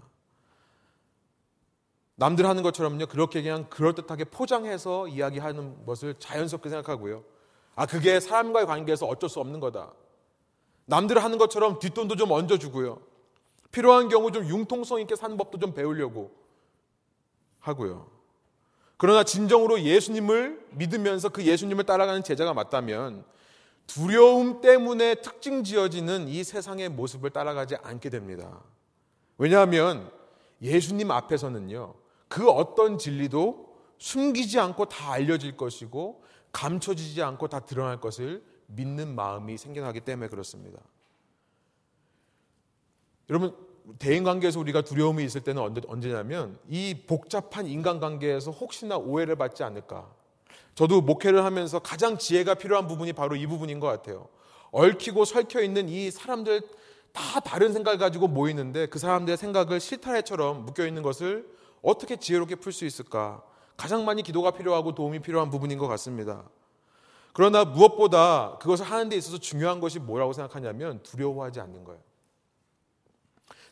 남들 2.15 2.45
하는 2.45 2.63
것처럼요, 2.63 3.08
그렇게 3.08 3.41
그냥 3.41 3.69
그럴듯하게 3.69 4.25
포장해서 4.25 5.08
이야기하는 5.08 5.86
것을 5.86 6.15
자연스럽게 6.19 6.69
생각하고요. 6.69 7.23
아, 7.75 7.86
그게 7.86 8.19
사람과의 8.19 8.65
관계에서 8.65 9.05
어쩔 9.05 9.29
수 9.29 9.39
없는 9.39 9.60
거다. 9.60 9.93
남들 10.86 11.21
하는 11.23 11.38
것처럼 11.38 11.79
뒷돈도 11.79 12.15
좀 12.15 12.31
얹어주고요. 12.31 13.01
필요한 13.71 14.08
경우 14.08 14.31
좀 14.31 14.45
융통성 14.45 15.01
있게 15.01 15.15
사는 15.15 15.36
법도 15.36 15.60
좀 15.60 15.73
배우려고 15.73 16.34
하고요. 17.60 18.14
그러나 18.97 19.23
진정으로 19.23 19.81
예수님을 19.81 20.67
믿으면서 20.71 21.29
그 21.29 21.43
예수님을 21.43 21.84
따라가는 21.84 22.23
제자가 22.23 22.53
맞다면 22.53 23.25
두려움 23.88 24.62
때문에 24.62 25.15
특징 25.15 25.63
지어지는 25.63 26.27
이 26.27 26.43
세상의 26.43 26.89
모습을 26.89 27.29
따라가지 27.29 27.75
않게 27.84 28.10
됩니다. 28.10 28.62
왜냐하면 29.38 30.10
예수님 30.62 31.12
앞에서는요, 31.12 31.93
그 32.27 32.49
어떤 32.49 32.97
진리도 32.97 33.75
숨기지 33.97 34.60
않고 34.60 34.86
다 34.86 35.12
알려질 35.12 35.58
것이고 35.58 36.23
감춰지지 36.51 37.21
않고 37.21 37.47
다 37.49 37.60
드러날 37.60 37.99
것을 37.99 38.43
믿는 38.67 39.13
마음이 39.13 39.58
생겨나기 39.58 39.99
때문에 39.99 40.29
그렇습니다. 40.29 40.79
여러분, 43.29 43.55
대인 44.00 44.24
관계에서 44.24 44.60
우리가 44.60 44.82
두려움이 44.82 45.24
있을 45.24 45.41
때는 45.41 45.62
언제냐면 45.88 46.58
이 46.67 47.04
복잡한 47.08 47.67
인간 47.67 48.00
관계에서 48.00 48.52
혹시나 48.52 48.98
오해를 48.98 49.36
받지 49.36 49.63
않을까. 49.63 50.10
저도 50.74 51.02
목회를 51.02 51.43
하면서 51.45 51.80
가장 51.80 52.17
지혜가 52.17 52.56
필요한 52.56 52.88
부분이 52.88 53.13
바로 53.13 53.36
이 53.36 53.48
부분인 53.48 53.80
것 53.80 53.88
같아요. 53.88 54.28
얽히고 54.71 55.26
설켜 55.26 55.62
있는 55.62 55.88
이 55.88 56.12
사람들 56.12 56.62
다 57.13 57.39
다른 57.39 57.71
생각을 57.71 57.98
가지고 57.98 58.28
모이는데 58.28 58.88
그 58.88 59.00
사람들의 59.00 59.38
생각을 59.38 59.80
실타래처럼 59.80 60.65
묶여 60.65 60.86
있는 60.86 61.02
것을 61.02 61.48
어떻게 61.82 62.17
지혜롭게 62.17 62.56
풀 62.56 62.74
수 62.74 62.86
있을까? 62.86 63.41
가장 63.78 64.04
많이 64.04 64.21
기도가 64.21 64.52
필요하고 64.52 64.95
도움이 64.95 65.19
필요한 65.19 65.50
부분인 65.50 65.78
것 65.78 65.88
같습니다. 65.88 66.43
그러나 67.32 67.65
무엇보다 67.65 68.58
그것을 68.60 68.86
하는 68.86 69.10
데 69.10 69.15
있어서 69.15 69.38
중요한 69.38 69.80
것이 69.80 70.00
뭐라고 70.00 70.34
생각하냐면 70.34 71.02
두려워하지 71.04 71.60
않는 71.62 71.84
거예요. 71.84 72.02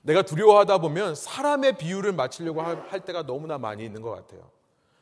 내가 0.04 0.22
두려워하다 0.22 0.78
보면 0.80 1.16
사람의 1.16 1.78
비유를 1.78 2.12
맞추려고 2.12 2.62
할 2.62 3.00
때가 3.00 3.24
너무나 3.24 3.58
많이 3.58 3.84
있는 3.84 4.02
것 4.02 4.12
같아요. 4.12 4.50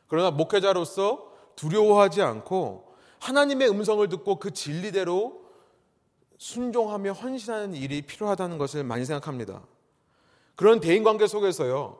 그러나 0.06 0.30
목회자로서 0.30 1.30
두려워하지 1.56 2.22
않고 2.22 2.94
하나님의 3.18 3.68
음성을 3.68 4.08
듣고 4.08 4.38
그 4.38 4.52
진리대로 4.52 5.42
순종하며 6.38 7.12
헌신하는 7.12 7.74
일이 7.74 8.02
필요하다는 8.02 8.58
것을 8.58 8.84
많이 8.84 9.04
생각합니다. 9.04 9.62
그런 10.54 10.80
대인 10.80 11.02
관계 11.02 11.26
속에서요, 11.26 11.98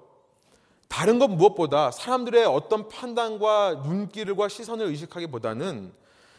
다른 0.88 1.18
것 1.18 1.28
무엇보다 1.28 1.90
사람들의 1.90 2.44
어떤 2.44 2.88
판단과 2.88 3.82
눈길과 3.84 4.48
시선을 4.48 4.86
의식하기보다는 4.86 5.92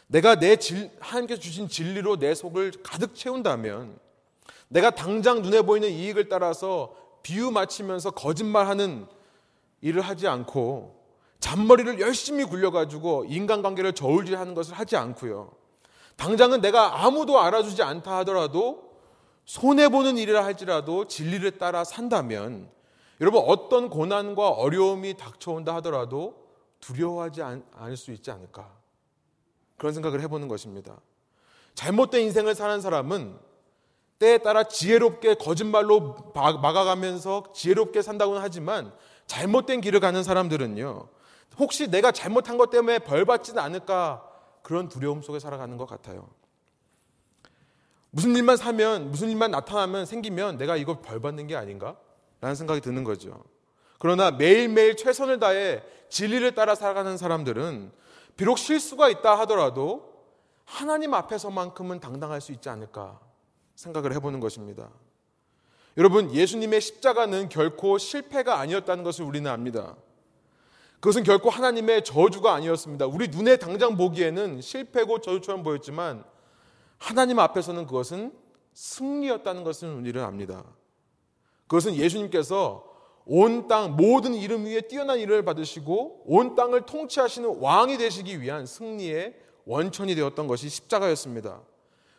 내가 0.08 0.36
내 0.36 0.58
질, 0.58 0.92
하나님께서 1.00 1.42
주신 1.42 1.68
진리로 1.68 2.18
내 2.18 2.36
속을 2.36 2.72
가득 2.84 3.16
채운다면 3.16 3.98
내가 4.74 4.90
당장 4.90 5.44
눈에 5.44 5.62
보이는 5.62 5.88
이익을 5.88 6.30
따라서 6.30 6.96
비유 7.22 7.52
맞추면서 7.52 8.10
거짓말하는 8.10 9.06
일을 9.82 10.02
하지 10.02 10.28
않고 10.28 11.00
잔머리를 11.40 12.00
열심히 12.00 12.44
굴려가지고 12.44 13.26
인간관계를 13.26 13.94
저울질하는 13.94 14.56
것을 14.56 14.74
하지 14.74 14.98
않고요. 14.98 15.52
당장은 16.16 16.62
내가 16.62 17.06
아무도 17.06 17.40
알아주지 17.40 17.84
않다 17.84 18.18
하더라도 18.20 18.92
손해보는 19.46 20.18
일이라 20.18 20.44
할지라도 20.44 21.06
진리를 21.08 21.60
따라 21.60 21.84
산다면 21.84 22.70
여러분 23.22 23.44
어떤 23.46 23.90
고난과 23.92 24.50
어려움이 24.50 25.18
닥쳐온다 25.18 25.76
하더라도 25.76 26.48
두려워하지 26.80 27.44
않을 27.44 27.96
수 27.96 28.12
있지 28.12 28.32
않을까 28.32 28.72
그런 29.78 29.94
생각을 29.94 30.22
해보는 30.22 30.48
것입니다. 30.48 31.00
잘못된 31.76 32.24
인생을 32.24 32.56
사는 32.56 32.82
사람은 32.82 33.53
때에 34.24 34.38
따라 34.38 34.64
지혜롭게 34.64 35.36
거짓말로 35.36 36.16
막아가면서 36.34 37.44
지혜롭게 37.54 38.02
산다고는 38.02 38.42
하지만 38.42 38.94
잘못된 39.28 39.82
길을 39.82 40.00
가는 40.00 40.24
사람들은요. 40.24 41.10
혹시 41.60 41.92
내가 41.92 42.14
잘못한 42.14 42.58
것 42.58 42.70
때문에 42.70 43.00
벌 43.00 43.26
받지는 43.26 43.62
않을까 43.62 44.26
그런 44.62 44.88
두려움 44.88 45.22
속에 45.22 45.40
살아가는 45.40 45.76
것 45.76 45.86
같아요. 45.86 46.30
무슨 48.12 48.34
일만 48.36 48.56
사면 48.56 49.12
무슨 49.12 49.30
일만 49.30 49.52
나타나면 49.52 50.06
생기면 50.06 50.58
내가 50.58 50.78
이거 50.78 51.02
벌 51.02 51.20
받는 51.20 51.48
게 51.48 51.58
아닌가? 51.58 51.98
라는 52.40 52.56
생각이 52.56 52.80
드는 52.80 53.04
거죠. 53.04 53.44
그러나 54.00 54.32
매일매일 54.32 54.96
최선을 54.96 55.40
다해 55.40 55.84
진리를 56.10 56.56
따라 56.56 56.76
살아가는 56.76 57.18
사람들은 57.18 57.92
비록 58.38 58.58
실수가 58.58 59.10
있다 59.10 59.38
하더라도 59.40 60.14
하나님 60.64 61.14
앞에서만큼은 61.14 62.00
당당할 62.00 62.40
수 62.40 62.54
있지 62.54 62.70
않을까 62.70 63.20
생각을 63.76 64.14
해보는 64.14 64.40
것입니다. 64.40 64.90
여러분, 65.98 66.34
예수님의 66.34 66.82
십자가는 66.82 67.50
결코 67.50 67.98
실패가 67.98 68.60
아니었다는 68.60 69.04
것을 69.04 69.26
우리는 69.26 69.50
압니다. 69.50 69.96
그것은 71.00 71.24
결코 71.24 71.50
하나님의 71.50 72.04
저주가 72.04 72.54
아니었습니다. 72.54 73.06
우리 73.06 73.28
눈에 73.28 73.58
당장 73.58 73.98
보기에는 73.98 74.62
실패고 74.62 75.20
저주처럼 75.20 75.62
보였지만 75.62 76.24
하나님 76.98 77.40
앞에서는 77.40 77.86
그것은 77.86 78.34
승리였다는 78.74 79.64
것을 79.64 79.90
우리는 79.90 80.24
압니다. 80.24 80.64
그것은 81.68 81.96
예수님께서 81.96 82.92
온 83.26 83.68
땅 83.68 83.96
모든 83.96 84.34
이름 84.34 84.66
위에 84.66 84.82
뛰어난 84.82 85.20
일을 85.20 85.44
받으시고 85.44 86.24
온 86.26 86.56
땅을 86.56 86.86
통치하시는 86.86 87.58
왕이 87.60 87.98
되시기 87.98 88.42
위한 88.42 88.66
승리의 88.66 89.36
원천이 89.66 90.16
되었던 90.16 90.48
것이 90.48 90.70
십자가였습니다. 90.70 91.62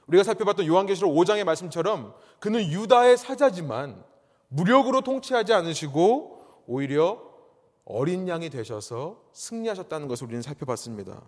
우리가 0.07 0.23
살펴봤던 0.25 0.67
요한계시록 0.67 1.15
5장의 1.15 1.45
말씀처럼 1.45 2.15
그는 2.39 2.61
유다의 2.71 3.17
사자지만 3.17 4.03
무력으로 4.49 5.01
통치하지 5.01 5.53
않으시고 5.53 6.65
오히려 6.67 7.21
어린 7.85 8.29
양이 8.29 8.51
되셔서 8.51 9.21
승리하셨다는 9.33 10.09
것을 10.09 10.27
우리는 10.27 10.43
살펴봤습니다. 10.43 11.23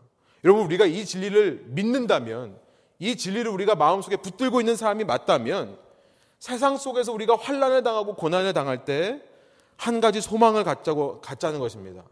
여러분 0.45 0.65
우리가 0.65 0.87
이 0.87 1.05
진리를 1.05 1.65
믿는다면 1.69 2.59
이 2.99 3.17
진리를 3.17 3.51
우리가 3.51 3.75
마음속에 3.75 4.17
붙들고 4.17 4.61
있는 4.61 4.77
사람이 4.77 5.05
맞다면 5.05 5.79
세상 6.39 6.77
속에서 6.77 7.13
우리가 7.13 7.37
환란을 7.37 7.83
당하고 7.83 8.15
고난을 8.15 8.53
당할 8.53 8.85
때 8.85 9.37
한 9.77 10.01
가지 10.01 10.21
소망을 10.21 10.65
갖자고 10.65 11.21
갖자는 11.21 11.61
것입니다. 11.61 12.05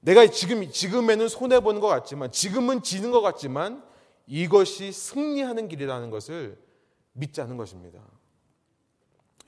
내가 0.00 0.26
지금 0.26 0.68
지금에는 0.68 1.28
손해 1.28 1.60
보는 1.60 1.80
것 1.80 1.86
같지만 1.86 2.32
지금은 2.32 2.82
지는 2.82 3.10
것 3.10 3.20
같지만 3.20 3.84
이것이 4.26 4.92
승리하는 4.92 5.68
길이라는 5.68 6.10
것을 6.10 6.58
믿자는 7.12 7.56
것입니다. 7.56 8.00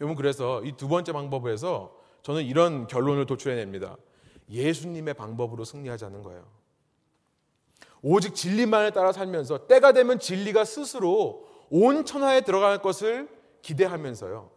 여러분 0.01 0.17
그래서 0.17 0.63
이 0.65 0.73
두 0.77 0.89
번째 0.89 1.13
방법에서 1.13 1.97
저는 2.23 2.45
이런 2.45 2.87
결론을 2.87 3.27
도출해냅니다. 3.27 3.97
예수님의 4.51 5.15
방법으로 5.15 5.65
승리하자는 5.65 6.23
거예요. 6.23 6.47
오직 8.03 8.35
진리만을 8.35 8.93
따라 8.93 9.13
살면서 9.13 9.67
때가 9.67 9.93
되면 9.93 10.19
진리가 10.19 10.65
스스로 10.65 11.47
온 11.71 12.05
천하에 12.05 12.43
들어갈 12.43 12.83
것을 12.83 13.29
기대하면서요. 13.63 14.51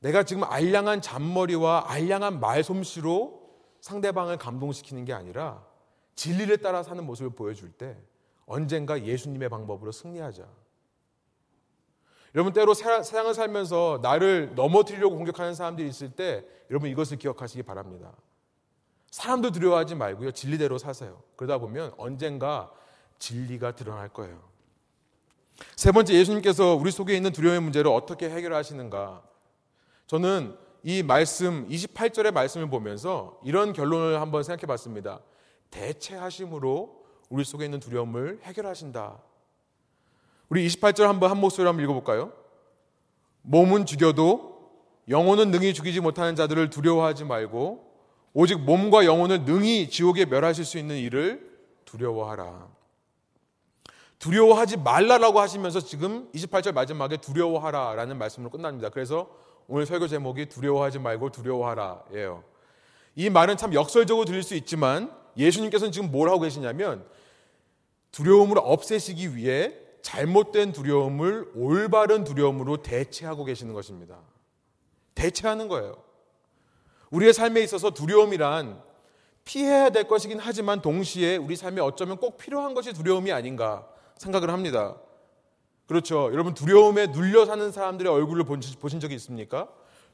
내가 0.00 0.22
지금 0.22 0.44
알량한 0.44 1.00
잔머리와 1.02 1.86
알량한 1.88 2.38
말솜씨로 2.38 3.48
상대방을 3.80 4.36
감동시키는 4.38 5.04
게 5.04 5.12
아니라 5.12 5.66
진리를 6.14 6.56
따라 6.58 6.82
사는 6.84 7.04
모습을 7.04 7.30
보여줄 7.30 7.72
때 7.72 7.96
언젠가 8.48 9.04
예수님의 9.04 9.48
방법으로 9.48 9.92
승리하자. 9.92 10.44
여러분 12.34 12.52
때로 12.52 12.74
세상을 12.74 13.32
살면서 13.32 14.00
나를 14.02 14.54
넘어뜨리려고 14.54 15.16
공격하는 15.16 15.54
사람들이 15.54 15.88
있을 15.88 16.10
때 16.10 16.44
여러분 16.70 16.90
이것을 16.90 17.18
기억하시기 17.18 17.62
바랍니다. 17.62 18.12
사람도 19.10 19.52
두려워하지 19.52 19.94
말고요. 19.94 20.32
진리대로 20.32 20.78
사세요. 20.78 21.22
그러다 21.36 21.58
보면 21.58 21.92
언젠가 21.96 22.70
진리가 23.18 23.74
드러날 23.74 24.08
거예요. 24.08 24.42
세 25.76 25.90
번째 25.92 26.14
예수님께서 26.14 26.74
우리 26.74 26.90
속에 26.90 27.16
있는 27.16 27.32
두려움의 27.32 27.60
문제를 27.60 27.90
어떻게 27.90 28.30
해결하시는가? 28.30 29.22
저는 30.06 30.56
이 30.82 31.02
말씀 31.02 31.66
28절의 31.68 32.32
말씀을 32.32 32.70
보면서 32.70 33.40
이런 33.44 33.72
결론을 33.72 34.20
한번 34.20 34.42
생각해 34.42 34.66
봤습니다. 34.66 35.20
대체하심으로 35.70 36.97
우리 37.28 37.44
속에 37.44 37.64
있는 37.64 37.80
두려움을 37.80 38.40
해결하신다. 38.42 39.18
우리 40.48 40.66
28절 40.66 41.02
한번 41.02 41.30
한 41.30 41.38
목소리로 41.38 41.68
한번 41.68 41.84
읽어볼까요? 41.84 42.32
몸은 43.42 43.86
죽여도 43.86 44.58
영혼은 45.08 45.50
능히 45.50 45.72
죽이지 45.74 46.00
못하는 46.00 46.36
자들을 46.36 46.70
두려워하지 46.70 47.24
말고 47.24 47.88
오직 48.34 48.60
몸과 48.60 49.04
영혼을 49.04 49.44
능히 49.44 49.88
지옥에 49.88 50.26
멸하실 50.26 50.64
수 50.64 50.78
있는 50.78 50.96
일을 50.96 51.58
두려워하라. 51.84 52.68
두려워하지 54.18 54.78
말라라고 54.78 55.40
하시면서 55.40 55.80
지금 55.80 56.30
28절 56.32 56.72
마지막에 56.72 57.16
두려워하라 57.18 57.94
라는 57.94 58.18
말씀으로 58.18 58.50
끝납니다. 58.50 58.88
그래서 58.90 59.30
오늘 59.66 59.86
설교 59.86 60.08
제목이 60.08 60.46
두려워하지 60.46 60.98
말고 60.98 61.30
두려워하라 61.30 62.04
예요. 62.14 62.42
이 63.14 63.30
말은 63.30 63.56
참 63.56 63.74
역설적으로 63.74 64.24
들릴 64.24 64.42
수 64.42 64.54
있지만 64.54 65.12
예수님께서는 65.36 65.92
지금 65.92 66.10
뭘 66.10 66.28
하고 66.28 66.40
계시냐면 66.40 67.06
두려움을 68.12 68.58
없애시기 68.58 69.36
위해 69.36 69.74
잘못된 70.02 70.72
두려움을 70.72 71.52
올바른 71.54 72.24
두려움으로 72.24 72.78
대체하고 72.78 73.44
계시는 73.44 73.74
것입니다. 73.74 74.18
대체하는 75.14 75.68
거예요. 75.68 76.02
우리의 77.10 77.32
삶에 77.32 77.60
있어서 77.62 77.90
두려움이란 77.90 78.82
피해야 79.44 79.90
될 79.90 80.06
것이긴 80.06 80.38
하지만 80.38 80.82
동시에 80.82 81.36
우리 81.36 81.56
삶에 81.56 81.80
어쩌면 81.80 82.18
꼭 82.18 82.36
필요한 82.36 82.74
것이 82.74 82.92
두려움이 82.92 83.32
아닌가 83.32 83.88
생각을 84.18 84.50
합니다. 84.50 84.96
그렇죠. 85.86 86.30
여러분 86.32 86.52
두려움에 86.52 87.06
눌려 87.06 87.46
사는 87.46 87.72
사람들의 87.72 88.12
얼굴을 88.12 88.44
보신 88.44 89.00
적이 89.00 89.14
있습니까? 89.14 89.68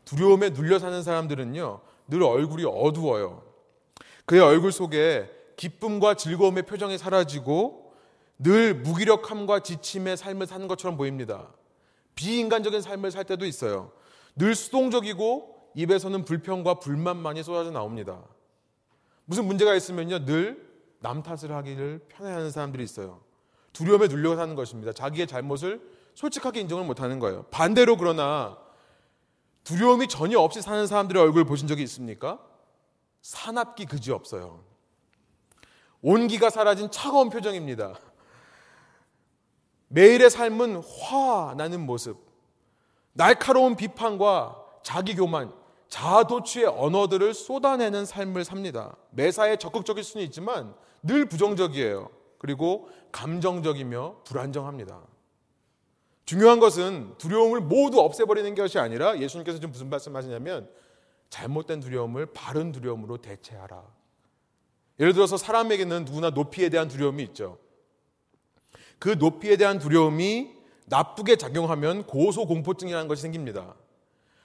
두려움에 0.05 0.51
눌려 0.51 0.79
사는 0.79 1.03
사람들은요, 1.03 1.81
늘 2.09 2.23
얼굴이 2.23 2.65
어두워요. 2.65 3.43
그의 4.25 4.41
얼굴 4.41 4.71
속에 4.71 5.29
기쁨과 5.57 6.15
즐거움의 6.15 6.65
표정이 6.65 6.97
사라지고 6.97 7.84
늘 8.45 8.75
무기력함과 8.75 9.61
지침의 9.61 10.17
삶을 10.17 10.47
사는 10.47 10.69
것처럼 10.69 10.97
보입니다. 10.97 11.49
비인간적인 12.15 12.81
삶을 12.81 13.11
살 13.11 13.25
때도 13.25 13.45
있어요. 13.47 13.91
늘 14.37 14.55
수동적이고 14.55 15.73
입에서는 15.75 16.25
불평과 16.25 16.75
불만만이 16.75 17.43
쏟아져 17.43 17.73
나옵니다. 17.73 18.23
무슨 19.25 19.47
문제가 19.47 19.75
있으면요, 19.75 20.25
늘 20.25 20.75
남 21.05 21.23
탓을 21.23 21.55
하기를 21.55 22.07
편해하는 22.09 22.51
사람들이 22.51 22.83
있어요. 22.83 23.21
두려움에 23.75 24.09
눌려 24.09 24.37
사는 24.37 24.55
것입니다. 24.55 24.93
자기의 24.95 25.27
잘못을 25.27 25.87
솔직하게 26.15 26.61
인정을 26.61 26.85
못하는 26.87 27.19
거예요. 27.19 27.43
반대로 27.51 27.99
그러나 27.99 28.57
두려움이 29.65 30.09
전혀 30.09 30.39
없이 30.39 30.63
사는 30.63 30.87
사람들의 30.87 31.23
얼굴 31.23 31.45
보신 31.45 31.69
적이 31.69 31.83
있습니까? 31.83 32.41
사납기 33.21 33.85
그지 33.85 34.13
없어요. 34.13 34.65
온기가 36.01 36.49
사라진 36.49 36.91
차가운 36.91 37.29
표정입니다. 37.29 37.93
매일의 39.95 40.29
삶은 40.29 40.83
화나는 40.83 41.87
모습, 41.87 42.19
날카로운 43.13 43.77
비판과 43.77 44.61
자기 44.83 45.15
교만, 45.15 45.53
자아도취의 45.89 46.67
언어들을 46.67 47.33
쏟아내는 47.33 48.05
삶을 48.05 48.45
삽니다. 48.45 48.97
매사에 49.11 49.57
적극적일 49.57 50.03
수는 50.03 50.27
있지만 50.27 50.75
늘 51.01 51.27
부정적이에요. 51.27 52.11
그리고 52.39 52.89
감정적이며 53.13 54.23
불안정합니다. 54.25 55.01
중요한 56.25 56.59
것은 56.59 57.15
두려움을 57.19 57.61
모두 57.61 58.01
없애버리는 58.01 58.53
것이 58.57 58.81
아니라 58.81 59.21
예수님께서 59.21 59.59
지금 59.61 59.71
무슨 59.71 59.91
말씀하시냐면 59.91 60.69
잘못된 61.31 61.79
두려움을 61.79 62.27
바른 62.27 62.73
두려움으로 62.73 63.19
대체하라. 63.19 63.85
예를 64.99 65.13
들어서 65.13 65.37
사람에게는 65.37 66.05
누구나 66.05 66.31
높이에 66.31 66.69
대한 66.69 66.89
두려움이 66.89 67.23
있죠. 67.25 67.59
그 69.05 69.17
높이에 69.19 69.59
대한 69.59 69.79
두려움이 69.79 70.51
나쁘게 70.87 71.37
작용하면 71.37 72.07
고소공포증이라는 72.07 73.07
것이 73.07 73.21
생깁니다. 73.21 73.75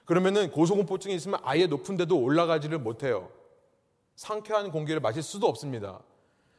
그러면은 0.04 0.52
고소공포증이 0.52 1.16
있으면 1.16 1.40
아예 1.44 1.66
높은 1.66 1.96
데도 1.96 2.20
올라가지를 2.20 2.78
못해요. 2.78 3.30
상쾌한 4.18 4.70
공기를 4.72 5.00
마실 5.00 5.24
수도 5.24 5.48
없습니다. 5.48 6.02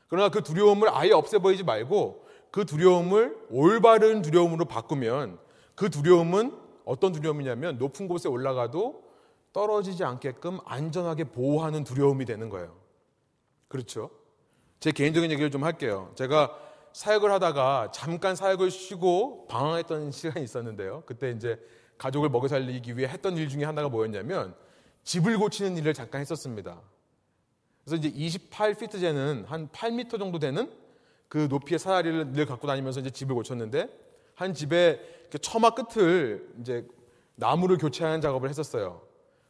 그러나 0.09 0.31
그 0.31 0.43
두려움을 0.43 0.89
아예 0.91 1.13
없애버리지 1.13 1.63
말고 1.65 2.25
그 2.51 2.65
두려움을 2.65 3.37
올바른 3.51 4.23
두려움으로 4.23 4.65
바꾸면 4.65 5.39
그 5.75 5.91
두려움은 5.91 6.57
어떤 6.87 7.13
두려움이냐면 7.13 7.77
높은 7.77 8.09
곳에 8.09 8.31
올라가도 8.31 9.05
떨어지지 9.53 10.05
않게끔 10.05 10.59
안전하게 10.65 11.25
보호하는 11.25 11.85
두려움이 11.85 12.25
되는 12.25 12.49
거예요. 12.49 12.75
그렇죠? 13.69 14.09
제 14.81 14.91
개인적인 14.91 15.31
얘기를 15.31 15.51
좀 15.51 15.65
할게요. 15.65 16.13
제가 16.15 16.70
사역을 16.93 17.31
하다가 17.33 17.91
잠깐 17.93 18.35
사역을 18.35 18.71
쉬고 18.71 19.47
방황했던 19.49 20.13
시간이 20.13 20.45
있었는데요. 20.45 21.03
그때 21.07 21.31
이제 21.31 21.59
가족을 21.99 22.29
먹여 22.29 22.49
살리기 22.49 22.97
위해 22.97 23.09
했던 23.09 23.37
일 23.37 23.49
중에 23.49 23.65
하나가 23.65 23.89
뭐였냐면 23.89 24.55
집을 25.05 25.39
고치는 25.39 25.77
일을 25.77 25.95
잠깐 25.95 26.21
했었습니다. 26.21 26.81
그래서 27.85 27.97
이제 27.97 28.11
28피트 28.11 29.01
재는 29.01 29.45
한 29.47 29.69
8미터 29.69 30.19
정도 30.19 30.39
되는 30.39 30.71
그 31.29 31.47
높이의 31.51 31.79
사다리를 31.79 32.33
늘 32.33 32.47
갖고 32.47 32.67
다니면서 32.67 33.01
이제 33.01 33.11
집을 33.11 33.35
고쳤는데 33.35 33.89
한 34.35 34.55
집에 34.55 35.01
처마 35.43 35.71
끝을 35.71 36.53
이제 36.61 36.87
나무를 37.37 37.79
교체하는 37.79 38.21
작업을 38.21 38.49
했었어요. 38.49 39.03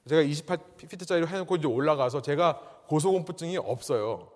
제가 0.08 0.22
28피트짜리로 0.22 1.26
해놓고 1.26 1.56
이제 1.56 1.66
올라가서 1.66 2.22
제가 2.22 2.60
고소공포증이 2.86 3.56
없어요. 3.58 4.30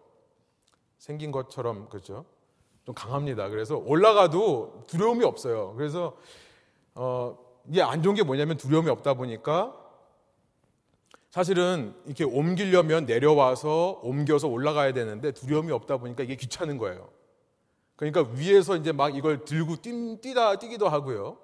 생긴 0.98 1.32
것처럼 1.32 1.88
그렇죠. 1.88 2.24
좀 2.84 2.94
강합니다. 2.94 3.48
그래서 3.48 3.76
올라가도 3.76 4.84
두려움이 4.86 5.24
없어요. 5.24 5.74
그래서 5.76 6.16
어 6.94 7.36
이게 7.68 7.82
안 7.82 8.02
좋은 8.02 8.14
게 8.14 8.22
뭐냐면 8.22 8.56
두려움이 8.56 8.90
없다 8.90 9.14
보니까 9.14 9.74
사실은 11.30 11.94
이렇게 12.06 12.24
옮기려면 12.24 13.06
내려와서 13.06 14.00
옮겨서 14.02 14.48
올라가야 14.48 14.92
되는데 14.92 15.32
두려움이 15.32 15.72
없다 15.72 15.96
보니까 15.96 16.22
이게 16.22 16.36
귀찮은 16.36 16.78
거예요. 16.78 17.08
그러니까 17.96 18.28
위에서 18.36 18.76
이제 18.76 18.92
막 18.92 19.16
이걸 19.16 19.44
들고 19.44 19.76
뛰, 19.76 20.20
뛰다 20.20 20.58
뛰기도 20.58 20.88
하고요. 20.88 21.38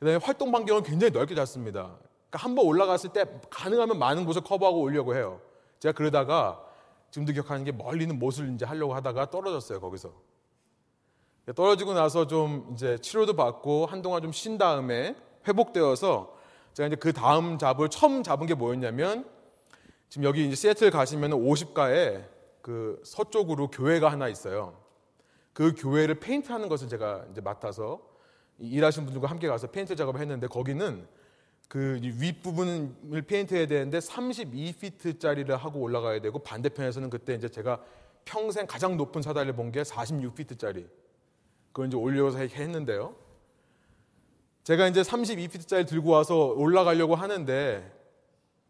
그다음에 0.00 0.18
활동 0.22 0.50
반경을 0.50 0.82
굉장히 0.82 1.12
넓게 1.12 1.34
잡습니다. 1.34 1.96
그러니까 2.28 2.38
한번 2.38 2.66
올라갔을 2.66 3.12
때 3.12 3.24
가능하면 3.50 3.98
많은 3.98 4.24
곳을 4.24 4.42
커버하고 4.42 4.80
오려고 4.80 5.14
해요. 5.14 5.40
제가 5.78 5.92
그러다가 5.92 6.60
지금도 7.10 7.32
기억하는 7.32 7.64
게 7.64 7.72
멀리는 7.72 8.18
못을 8.18 8.52
이제 8.52 8.64
하려고 8.64 8.94
하다가 8.94 9.30
떨어졌어요 9.30 9.80
거기서. 9.80 10.12
떨어지고 11.54 11.94
나서 11.94 12.26
좀 12.28 12.70
이제 12.72 12.98
치료도 12.98 13.34
받고 13.34 13.86
한동안 13.86 14.22
좀 14.22 14.32
쉰 14.32 14.58
다음에 14.58 15.16
회복되어서 15.46 16.36
제가 16.72 16.86
이제 16.86 16.96
그 16.96 17.12
다음 17.12 17.58
잡을 17.58 17.88
처음 17.88 18.22
잡은 18.22 18.46
게 18.46 18.54
뭐였냐면 18.54 19.28
지금 20.08 20.24
여기 20.24 20.46
이제 20.46 20.54
시애틀 20.54 20.90
가시면 20.90 21.32
50가에 21.32 22.24
그 22.60 23.00
서쪽으로 23.04 23.70
교회가 23.70 24.10
하나 24.10 24.28
있어요. 24.28 24.80
그 25.52 25.74
교회를 25.76 26.20
페인트하는 26.20 26.68
것을 26.68 26.88
제가 26.88 27.24
이제 27.32 27.40
맡아서 27.40 28.00
일하신 28.58 29.04
분들과 29.04 29.28
함께 29.28 29.48
가서 29.48 29.66
페인트 29.66 29.96
작업을 29.96 30.20
했는데 30.20 30.46
거기는 30.46 31.06
그 31.68 31.98
윗부분을 32.02 33.22
페인트해야 33.26 33.66
되는데 33.66 33.98
32피트짜리를 33.98 35.48
하고 35.48 35.80
올라가야 35.80 36.20
되고 36.20 36.38
반대편에서는 36.38 37.10
그때 37.10 37.34
이제 37.34 37.48
제가 37.48 37.80
평생 38.24 38.66
가장 38.66 38.96
높은 38.96 39.20
사다리를 39.22 39.56
본 39.56 39.72
게 39.72 39.82
46피트짜리 39.82 40.86
그걸 41.72 41.86
이제 41.86 41.96
올려서 41.96 42.38
했는데요. 42.38 43.14
제가 44.62 44.86
이제 44.88 45.02
32피트짜리 45.02 45.86
들고 45.86 46.10
와서 46.10 46.46
올라가려고 46.48 47.14
하는데 47.14 47.90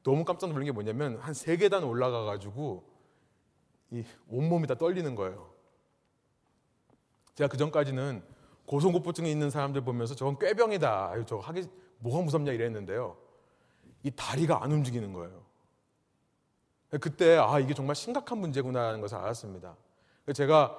너무 0.02 0.24
깜짝 0.24 0.48
놀란 0.50 0.64
게 0.64 0.72
뭐냐면 0.72 1.18
한 1.18 1.34
세 1.34 1.56
계단 1.56 1.84
올라가 1.84 2.24
가지고 2.24 2.84
이 3.90 4.04
온몸이 4.28 4.66
다 4.66 4.74
떨리는 4.76 5.14
거예요. 5.14 5.52
제가 7.34 7.48
그 7.48 7.56
전까지는 7.56 8.22
고소공포증이 8.66 9.30
있는 9.30 9.50
사람들 9.50 9.82
보면서 9.82 10.14
저건 10.14 10.38
꾀병이다. 10.38 11.10
아유, 11.10 11.24
저 11.26 11.36
하기 11.38 11.64
뭐가 11.98 12.22
무섭냐 12.24 12.52
이랬는데요. 12.52 13.16
이 14.02 14.10
다리가 14.10 14.62
안 14.62 14.72
움직이는 14.72 15.12
거예요. 15.12 15.42
그때 17.00 17.36
아 17.36 17.58
이게 17.58 17.74
정말 17.74 17.96
심각한 17.96 18.38
문제구나라는 18.38 19.00
것을 19.00 19.16
알았습니다. 19.18 19.76
제가 20.34 20.78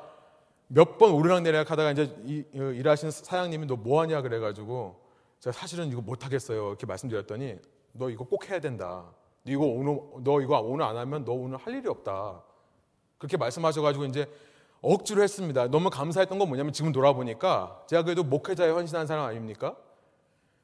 몇 0.74 0.98
번 0.98 1.12
오르락내리락 1.14 1.70
하다가 1.70 1.92
이제 1.92 2.16
일하시는 2.54 3.12
사장님이 3.12 3.68
너 3.68 3.76
뭐 3.76 4.02
하냐 4.02 4.22
그래가지고 4.22 5.00
제가 5.40 5.52
사실은 5.52 5.90
이거 5.92 6.02
못 6.02 6.26
하겠어요. 6.26 6.70
이렇게 6.70 6.86
말씀드렸더니 6.88 7.60
너 7.92 8.10
이거 8.10 8.24
꼭 8.24 8.50
해야 8.50 8.60
된다. 8.60 9.06
너 9.44 9.52
이거 9.52 9.66
오늘, 9.66 10.00
너 10.24 10.42
이거 10.42 10.60
오늘 10.62 10.86
안 10.86 10.98
하면 10.98 11.26
너 11.26 11.34
오늘 11.34 11.58
할 11.58 11.76
일이 11.76 11.88
없다. 11.88 12.42
그렇게 13.20 13.38
말씀하셔가지고 13.38 14.06
이제 14.06 14.26
억지로 14.82 15.22
했습니다. 15.22 15.68
너무 15.68 15.90
감사했던 15.90 16.40
건 16.40 16.48
뭐냐면 16.48 16.74
지금 16.74 16.92
돌아보니까 16.92 17.84
제가 17.88 18.04
그래도 18.04 18.24
목회자에 18.24 18.70
헌신한 18.72 19.06
사람 19.06 19.26
아닙니까? 19.26 19.76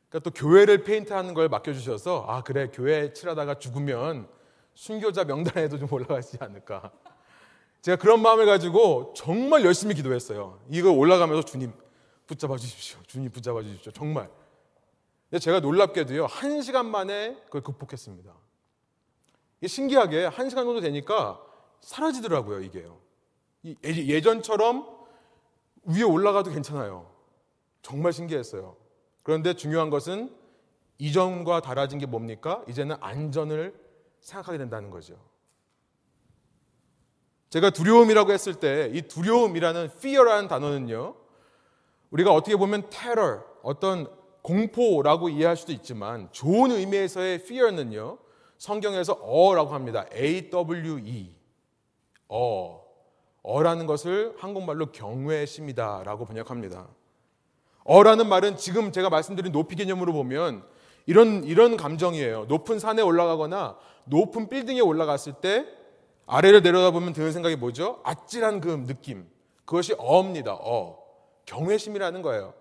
그러니까 0.10 0.30
또 0.30 0.32
교회를 0.32 0.84
페인트하는 0.86 1.34
걸 1.36 1.50
맡겨주셔서 1.50 2.26
아 2.28 2.42
그래 2.42 2.70
교회 2.74 3.14
칠하다가 3.14 3.60
죽으면 3.60 4.28
순교자 4.74 5.26
명단에도 5.26 5.78
좀 5.78 5.88
올라가지 5.92 6.38
않을까. 6.40 6.92
제가 7.82 7.98
그런 7.98 8.22
마음을 8.22 8.46
가지고 8.46 9.14
정말 9.16 9.64
열심히 9.64 9.96
기도했어요. 9.96 10.60
이거 10.70 10.92
올라가면서 10.92 11.44
주님 11.44 11.72
붙잡아 12.28 12.58
주십시오. 12.58 13.00
주님 13.08 13.32
붙잡아 13.32 13.64
주십시오. 13.64 13.92
정말. 13.92 14.30
제가 15.40 15.60
놀랍게도요, 15.60 16.26
한 16.26 16.62
시간 16.62 16.88
만에 16.88 17.36
그걸 17.46 17.62
극복했습니다. 17.62 18.34
신기하게 19.66 20.26
한 20.26 20.50
시간 20.50 20.66
정도 20.66 20.82
되니까 20.82 21.42
사라지더라고요, 21.82 22.62
이게요. 22.62 22.98
예전처럼 23.84 24.88
위에 25.84 26.04
올라가도 26.04 26.52
괜찮아요. 26.52 27.10
정말 27.82 28.12
신기했어요. 28.12 28.76
그런데 29.24 29.54
중요한 29.54 29.90
것은 29.90 30.36
이전과 30.98 31.62
달라진 31.62 32.00
게 32.00 32.06
뭡니까? 32.06 32.64
이제는 32.68 32.98
안전을 33.00 33.74
생각하게 34.20 34.58
된다는 34.58 34.90
거죠. 34.90 35.18
제가 37.50 37.72
두려움이라고 37.72 38.32
했을 38.32 38.56
때 38.56 38.92
이 38.94 39.02
두려움이라는 39.04 39.90
fear라는 39.98 40.48
단어는요. 40.48 41.16
우리가 42.12 42.34
어떻게 42.34 42.56
보면 42.56 42.90
terror, 42.90 43.42
어떤 43.64 44.08
공포라고 44.42 45.30
이해할 45.30 45.58
수도 45.58 45.72
있지만 45.74 46.30
좋은 46.32 46.72
의미에서의 46.72 47.36
fear는요. 47.36 48.18
성경에서 48.58 49.14
어라고 49.14 49.74
합니다. 49.74 50.06
A-W-E. 50.14 51.36
어. 52.30 52.84
어라는 53.42 53.86
것을 53.88 54.36
한국말로 54.38 54.92
경외심이다라고 54.92 56.26
번역합니다. 56.26 56.88
어라는 57.86 58.28
말은 58.28 58.58
지금 58.58 58.92
제가 58.92 59.10
말씀드린 59.10 59.52
높이 59.52 59.76
개념으로 59.76 60.14
보면 60.14 60.64
이런 61.06 61.44
이런 61.46 61.78
감정이에요. 61.78 62.46
높은 62.46 62.80
산에 62.80 63.02
올라가거나 63.02 63.78
높은 64.06 64.50
빌딩에 64.50 64.82
올라갔을 64.82 65.34
때 65.34 65.66
아래를 66.32 66.62
내려다보면 66.62 67.14
드는 67.14 67.32
생각이 67.32 67.56
뭐죠? 67.56 68.02
아찔한 68.04 68.62
그 68.62 68.86
느낌. 68.86 69.28
그것이 69.66 69.96
어입니다. 69.98 70.54
어. 70.54 71.04
경외심이라는 71.46 72.22
거예요. 72.22 72.54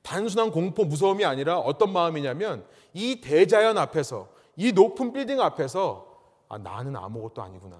단순한 0.00 0.50
공포, 0.50 0.84
무서움이 0.84 1.22
아니라 1.24 1.58
어떤 1.58 1.92
마음이냐면 1.92 2.66
이 2.94 3.20
대자연 3.20 3.76
앞에서 3.76 4.30
이 4.56 4.72
높은 4.72 5.12
빌딩 5.12 5.40
앞에서 5.40 6.14
아, 6.48 6.56
나는 6.56 6.96
아무것도 6.96 7.42
아니구나. 7.42 7.76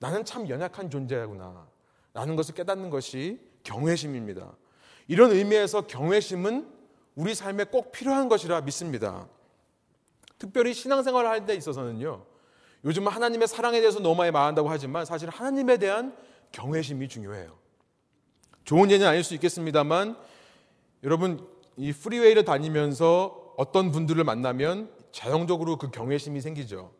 나는 0.00 0.24
참 0.24 0.48
연약한 0.48 0.90
존재구나. 0.90 1.68
라는 2.12 2.34
것을 2.34 2.54
깨닫는 2.56 2.90
것이 2.90 3.40
경외심입니다. 3.62 4.52
이런 5.06 5.30
의미에서 5.30 5.86
경외심은 5.86 6.68
우리 7.14 7.36
삶에 7.36 7.64
꼭 7.64 7.92
필요한 7.92 8.28
것이라 8.28 8.62
믿습니다. 8.62 9.28
특별히 10.38 10.74
신앙생활을 10.74 11.30
할때 11.30 11.54
있어서는요. 11.54 12.24
요즘은 12.84 13.10
하나님의 13.10 13.48
사랑에 13.48 13.80
대해서 13.80 14.00
너무 14.00 14.16
많이 14.16 14.30
말한다고 14.30 14.68
하지만 14.68 15.04
사실 15.04 15.28
하나님에 15.28 15.78
대한 15.78 16.16
경외심이 16.52 17.08
중요해요. 17.08 17.56
좋은 18.64 18.90
예는 18.90 19.06
아닐 19.06 19.24
수 19.24 19.34
있겠습니다만 19.34 20.16
여러분 21.02 21.46
이 21.76 21.92
프리웨이를 21.92 22.44
다니면서 22.44 23.54
어떤 23.56 23.90
분들을 23.90 24.22
만나면 24.24 24.90
자동적으로 25.10 25.76
그 25.76 25.90
경외심이 25.90 26.40
생기죠. 26.40 26.92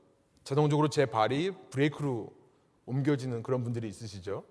자동적으로 0.45 0.89
제 0.89 1.07
발이 1.07 1.53
브레이크로 1.71 2.33
옮겨지는 2.87 3.43
그런 3.43 3.63
분들이 3.63 3.89
있으시죠. 3.89 4.45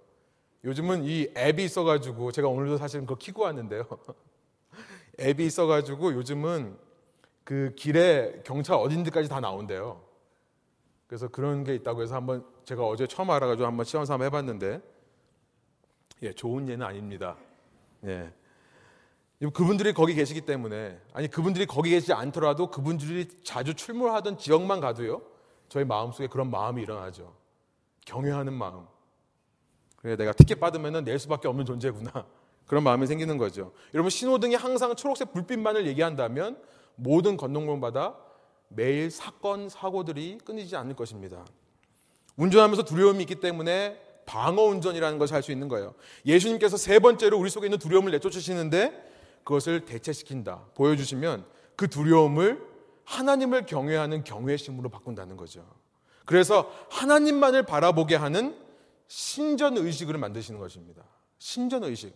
요즘은 0.63 1.03
이 1.05 1.29
앱이 1.35 1.63
있어가지고 1.63 2.31
제가 2.31 2.47
오늘도 2.47 2.77
사실은 2.77 3.05
그거 3.05 3.17
키고 3.17 3.43
왔는데요. 3.43 3.85
앱이 5.19 5.45
있어가지고 5.45 6.13
요즘은 6.13 6.77
그 7.43 7.73
길에 7.75 8.41
경찰 8.45 8.75
어딘 8.75 9.03
데까지 9.03 9.29
다 9.29 9.39
나온대요. 9.39 10.06
그래서 11.07 11.27
그런 11.29 11.63
게 11.63 11.73
있다고 11.75 12.03
해서 12.03 12.15
한번 12.15 12.45
제가 12.65 12.85
어제 12.85 13.07
처음 13.07 13.29
알아가지고 13.29 13.65
한번 13.65 13.85
시험 13.85 14.05
삼아 14.05 14.25
해봤는데 14.25 14.81
예 16.23 16.33
좋은 16.33 16.67
예는 16.67 16.85
아닙니다. 16.85 17.37
예. 18.05 18.31
그분들이 19.53 19.93
거기 19.93 20.15
계시기 20.15 20.41
때문에 20.41 20.99
아니 21.13 21.27
그분들이 21.27 21.67
거기 21.67 21.91
계시지 21.91 22.11
않더라도 22.11 22.71
그분들이 22.71 23.27
자주 23.43 23.75
출몰하던 23.75 24.39
지역만 24.39 24.79
가도요 24.79 25.21
저희 25.69 25.85
마음속에 25.85 26.27
그런 26.27 26.49
마음이 26.49 26.81
일어나죠 26.81 27.35
경외하는 28.05 28.51
마음 28.53 28.87
그래 29.97 30.15
내가 30.15 30.33
티켓 30.33 30.59
받으면 30.59 31.03
낼 31.03 31.19
수밖에 31.19 31.47
없는 31.47 31.65
존재구나 31.65 32.25
그런 32.65 32.83
마음이 32.83 33.05
생기는 33.05 33.37
거죠 33.37 33.73
여러분 33.93 34.09
신호등이 34.09 34.55
항상 34.55 34.95
초록색 34.95 35.33
불빛만을 35.33 35.85
얘기한다면 35.85 36.59
모든 36.95 37.37
건너물마다 37.37 38.15
매일 38.69 39.09
사건 39.11 39.69
사고들이 39.69 40.39
끊이지 40.43 40.75
않을 40.75 40.95
것입니다 40.95 41.45
운전하면서 42.35 42.83
두려움이 42.83 43.21
있기 43.23 43.35
때문에 43.35 43.99
방어 44.25 44.63
운전이라는 44.63 45.17
것을 45.17 45.35
할 45.35 45.41
수 45.41 45.51
있는 45.51 45.67
거예요. 45.69 45.95
예수님께서 46.25 46.77
세 46.77 46.99
번째로 46.99 47.39
우리 47.39 47.49
속에 47.49 47.67
있는 47.67 47.79
두려움을 47.79 48.11
내쫓으시는데 48.11 49.05
그것을 49.43 49.85
대체시킨다. 49.85 50.65
보여주시면 50.75 51.45
그 51.75 51.89
두려움을 51.89 52.61
하나님을 53.05 53.65
경외하는 53.65 54.25
경외심으로 54.25 54.89
바꾼다는 54.89 55.37
거죠. 55.37 55.65
그래서 56.25 56.69
하나님만을 56.89 57.63
바라보게 57.63 58.15
하는 58.17 58.55
신전 59.07 59.77
의식을 59.77 60.17
만드시는 60.17 60.59
것입니다. 60.59 61.03
신전 61.39 61.85
의식. 61.85 62.13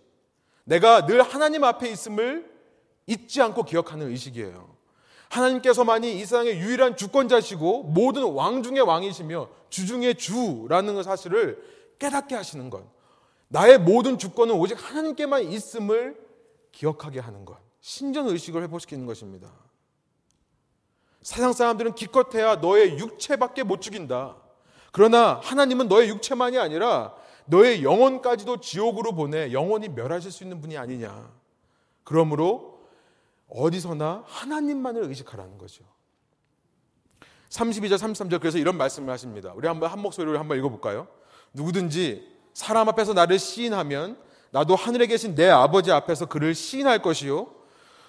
내가 0.65 1.05
늘 1.05 1.21
하나님 1.21 1.63
앞에 1.63 1.89
있음을 1.89 2.51
잊지 3.07 3.41
않고 3.41 3.63
기억하는 3.63 4.09
의식이에요. 4.09 4.75
하나님께서만이 5.31 6.17
이 6.17 6.19
세상의 6.19 6.59
유일한 6.59 6.97
주권자시고 6.97 7.83
모든 7.83 8.23
왕 8.33 8.63
중의 8.63 8.81
왕이시며 8.81 9.47
주 9.69 9.87
중의 9.87 10.15
주라는 10.15 11.01
사실을 11.03 11.63
깨닫게 11.99 12.35
하시는 12.35 12.69
것. 12.69 12.83
나의 13.47 13.79
모든 13.79 14.17
주권은 14.17 14.55
오직 14.55 14.75
하나님께만 14.75 15.43
있음을 15.43 16.17
기억하게 16.71 17.19
하는 17.19 17.45
것. 17.45 17.57
신전 17.79 18.27
의식을 18.27 18.61
회복시키는 18.63 19.05
것입니다. 19.05 19.49
세상 21.21 21.53
사람들은 21.53 21.95
기껏해야 21.95 22.57
너의 22.57 22.97
육체밖에 22.97 23.63
못 23.63 23.81
죽인다. 23.81 24.35
그러나 24.91 25.39
하나님은 25.43 25.87
너의 25.87 26.09
육체만이 26.09 26.57
아니라 26.57 27.15
너의 27.45 27.83
영혼까지도 27.83 28.59
지옥으로 28.59 29.13
보내 29.13 29.53
영원히 29.53 29.87
멸하실 29.87 30.31
수 30.31 30.43
있는 30.43 30.59
분이 30.59 30.77
아니냐. 30.77 31.31
그러므로 32.03 32.70
어디서나 33.51 34.23
하나님만을 34.25 35.03
의식하라는 35.03 35.57
거죠. 35.57 35.83
32절, 37.49 37.95
33절 37.95 38.39
그래서 38.39 38.57
이런 38.57 38.77
말씀을 38.77 39.11
하십니다. 39.13 39.51
우리 39.55 39.67
한번 39.67 39.91
한 39.91 39.99
목소리로 39.99 40.39
한번 40.39 40.57
읽어볼까요? 40.57 41.07
누구든지 41.53 42.27
사람 42.53 42.87
앞에서 42.89 43.13
나를 43.13 43.39
시인하면 43.39 44.17
나도 44.51 44.75
하늘에 44.75 45.05
계신 45.07 45.35
내 45.35 45.49
아버지 45.49 45.91
앞에서 45.91 46.27
그를 46.27 46.55
시인할 46.55 47.01
것이요. 47.01 47.53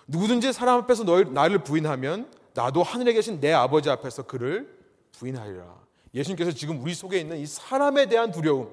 누구든지 0.07 0.53
사람 0.53 0.81
앞에서 0.81 1.05
너 1.05 1.23
나를 1.23 1.65
부인하면 1.65 2.31
나도 2.55 2.83
하늘에 2.83 3.13
계신 3.13 3.41
내 3.41 3.53
아버지 3.53 3.91
앞에서 3.91 4.25
그를 4.25 4.79
부인하리라. 5.13 5.83
예수님께서 6.15 6.53
지금 6.53 6.81
우리 6.81 6.95
속에 6.95 7.19
있는 7.19 7.39
이 7.39 7.47
사람에 7.47 8.07
대한 8.07 8.31
두려움, 8.31 8.73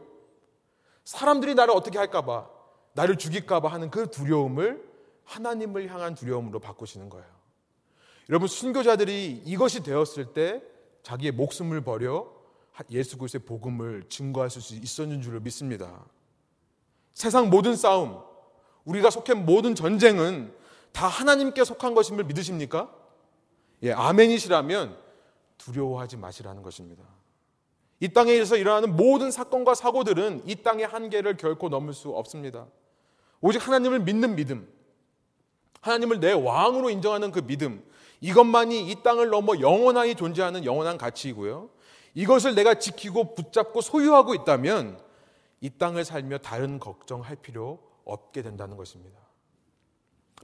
사람들이 1.06 1.56
나를 1.56 1.74
어떻게 1.74 1.98
할까봐, 1.98 2.48
나를 2.94 3.18
죽일까봐 3.18 3.70
하는 3.70 3.90
그 3.90 4.12
두려움을 4.12 4.89
하나님을 5.30 5.88
향한 5.92 6.16
두려움으로 6.16 6.60
바꾸시는 6.60 7.10
거예요. 7.10 7.28
여러분, 8.30 8.48
순교자들이 8.48 9.44
이것이 9.46 9.84
되었을 9.84 10.34
때 10.34 10.62
자기의 11.04 11.32
목숨을 11.34 11.82
버려 11.82 12.32
예수 12.90 13.18
그리스도의 13.18 13.46
복음을 13.46 14.06
증거할 14.10 14.50
수 14.50 14.76
있었는 14.76 15.22
줄을 15.22 15.40
믿습니다. 15.42 16.04
세상 17.14 17.50
모든 17.50 17.76
싸움, 17.76 18.22
우리가 18.86 19.10
속한 19.10 19.46
모든 19.46 19.76
전쟁은 19.76 20.54
다 20.92 21.08
하나님께 21.08 21.64
속한 21.64 21.94
것임을 21.94 22.24
믿으십니까? 22.24 22.94
예, 23.84 23.92
아멘이시라면 23.92 24.98
두려워하지 25.58 26.18
마시라는 26.18 26.64
것입니다. 26.64 27.04
이 28.00 28.08
땅에서 28.10 28.56
일어나는 28.56 28.96
모든 28.96 29.30
사건과 29.30 29.76
사고들은 29.76 30.44
이 30.46 30.56
땅의 30.56 30.88
한계를 30.88 31.38
결코 31.38 31.70
넘을 31.70 31.94
수 31.94 32.10
없습니다. 32.10 32.68
오직 33.42 33.68
하나님을 33.68 34.00
믿는 34.00 34.36
믿음, 34.36 34.68
하나님을 35.82 36.20
내 36.20 36.32
왕으로 36.32 36.90
인정하는 36.90 37.32
그 37.32 37.42
믿음, 37.42 37.84
이것만이 38.22 38.90
이 38.90 38.96
땅을 39.04 39.30
넘어 39.30 39.60
영원하게 39.60 40.14
존재하는 40.14 40.66
영원한 40.66 40.98
가치이고요. 40.98 41.70
이것을 42.16 42.56
내가 42.56 42.74
지키고 42.74 43.36
붙잡고 43.36 43.82
소유하고 43.82 44.36
있다면 44.36 45.00
이 45.62 45.70
땅을 45.70 46.06
살며 46.06 46.40
다른 46.40 46.80
걱정할 46.80 47.36
필요 47.36 47.80
없게 48.06 48.42
된다는 48.42 48.78
것입니다. 48.78 49.20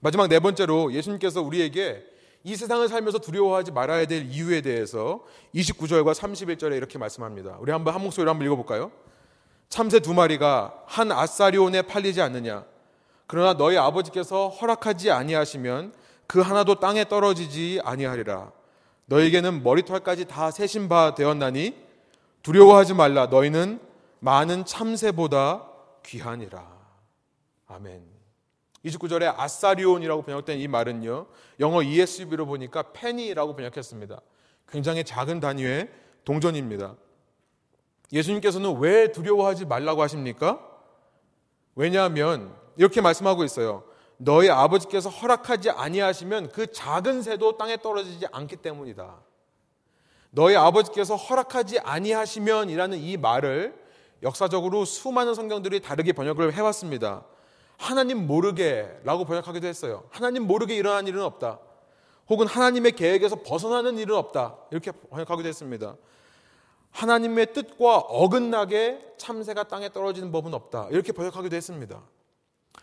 마지막 0.01 0.27
네 0.27 0.39
번째로 0.39 0.93
예수님께서 0.93 1.41
우리에게 1.41 2.03
이 2.43 2.55
세상을 2.55 2.88
살면서 2.88 3.19
두려워하지 3.19 3.71
말아야 3.71 4.05
될 4.05 4.25
이유에 4.25 4.61
대해서 4.61 5.23
29절과 5.55 6.13
31절에 6.13 6.77
이렇게 6.77 6.99
말씀합니다. 6.99 7.57
우리 7.59 7.71
한번 7.71 7.95
한 7.95 8.03
목소리로 8.03 8.29
한번 8.29 8.45
읽어볼까요? 8.45 8.91
참새 9.67 9.99
두 9.99 10.13
마리가 10.13 10.83
한 10.86 11.11
아사리온에 11.11 11.81
팔리지 11.81 12.21
않느냐? 12.21 12.65
그러나 13.28 13.53
너희 13.55 13.78
아버지께서 13.78 14.49
허락하지 14.49 15.11
아니하시면 15.11 15.93
그 16.28 16.41
하나도 16.41 16.80
땅에 16.80 17.05
떨어지지 17.05 17.82
아니하리라. 17.84 18.51
너에게는 19.05 19.63
머리털까지 19.63 20.26
다 20.26 20.51
세신 20.51 20.89
바 20.89 21.15
되었나니 21.15 21.76
두려워하지 22.43 22.93
말라. 22.93 23.28
너희는 23.28 23.80
많은 24.19 24.65
참새보다 24.65 25.67
귀하니라. 26.05 26.65
아멘. 27.67 28.03
29절에 28.86 29.34
아사리온이라고 29.38 30.21
번역된 30.21 30.59
이 30.59 30.67
말은요. 30.67 31.26
영어 31.59 31.82
ESV로 31.82 32.45
보니까 32.45 32.91
페니라고 32.91 33.55
번역했습니다. 33.55 34.21
굉장히 34.67 35.03
작은 35.03 35.39
단위의 35.39 35.89
동전입니다. 36.23 36.95
예수님께서는 38.11 38.78
왜 38.80 39.11
두려워하지 39.11 39.65
말라고 39.65 40.01
하십니까? 40.03 40.59
왜냐하면 41.76 42.55
이렇게 42.78 43.01
말씀하고 43.01 43.43
있어요. 43.43 43.84
너희 44.17 44.49
아버지께서 44.49 45.09
허락하지 45.09 45.71
아니하시면 45.71 46.51
그 46.51 46.71
작은 46.71 47.21
새도 47.21 47.57
땅에 47.57 47.78
떨어지지 47.78 48.28
않기 48.32 48.57
때문이다. 48.57 49.15
너희 50.32 50.55
아버지께서 50.55 51.15
허락하지 51.15 51.80
아니하시면이라는 51.80 52.97
이 52.97 53.17
말을 53.17 53.86
역사적으로 54.23 54.86
수많은 54.86 55.34
성경들이 55.34 55.82
다르게 55.82 56.13
번역을 56.13 56.53
해왔습니다. 56.53 57.26
하나님 57.78 58.26
모르게라고 58.28 59.26
번역하기도 59.26 59.67
했어요. 59.67 60.05
하나님 60.09 60.47
모르게 60.47 60.76
일어난 60.76 61.07
일은 61.07 61.21
없다. 61.21 61.59
혹은 62.30 62.47
하나님의 62.47 62.93
계획에서 62.93 63.43
벗어나는 63.43 63.97
일은 63.97 64.15
없다. 64.15 64.57
이렇게 64.71 64.91
번역하기도 64.91 65.47
했습니다. 65.47 65.95
하나님의 66.91 67.53
뜻과 67.53 67.97
어긋나게 67.97 69.15
참새가 69.17 69.63
땅에 69.63 69.89
떨어지는 69.89 70.32
법은 70.32 70.53
없다. 70.53 70.88
이렇게 70.91 71.11
번역하기도 71.11 71.55
했습니다. 71.55 72.01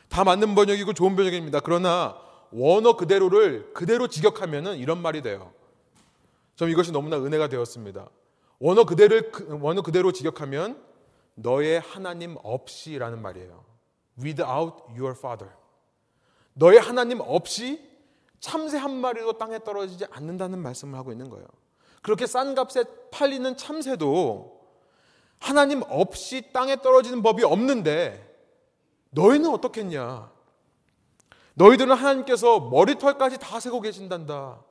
다 0.08 0.24
맞는 0.24 0.54
번역이고 0.54 0.92
좋은 0.92 1.16
번역입니다. 1.16 1.60
그러나 1.60 2.16
원어 2.50 2.96
그대로를 2.96 3.72
그대로 3.72 4.08
직역하면 4.08 4.76
이런 4.76 5.00
말이 5.00 5.22
돼요. 5.22 5.52
좀 6.54 6.68
이것이 6.68 6.92
너무나 6.92 7.16
은혜가 7.16 7.48
되었습니다. 7.48 8.08
원어 8.58 8.84
그대를 8.84 9.32
원어 9.60 9.82
그대로 9.82 10.12
직역하면 10.12 10.80
너의 11.34 11.80
하나님 11.80 12.36
없이라는 12.42 13.20
말이에요. 13.20 13.64
without 14.22 14.82
your 14.90 15.16
father. 15.16 15.54
너의 16.54 16.78
하나님 16.78 17.20
없이 17.20 17.80
참새 18.38 18.76
한 18.76 18.94
마리도 18.94 19.38
땅에 19.38 19.58
떨어지지 19.60 20.04
않는다는 20.10 20.58
말씀을 20.58 20.98
하고 20.98 21.12
있는 21.12 21.30
거예요. 21.30 21.46
그렇게 22.02 22.26
싼 22.26 22.54
값에 22.54 22.84
팔리는 23.10 23.56
참새도 23.56 24.60
하나님 25.38 25.82
없이 25.88 26.52
땅에 26.52 26.76
떨어지는 26.82 27.22
법이 27.22 27.44
없는데 27.44 28.31
너희는 29.12 29.50
어떻겠냐? 29.50 30.30
너희들은 31.54 31.94
하나님께서 31.94 32.60
머리털까지 32.60 33.38
다 33.38 33.60
세고 33.60 33.80
계신단다. 33.80 34.62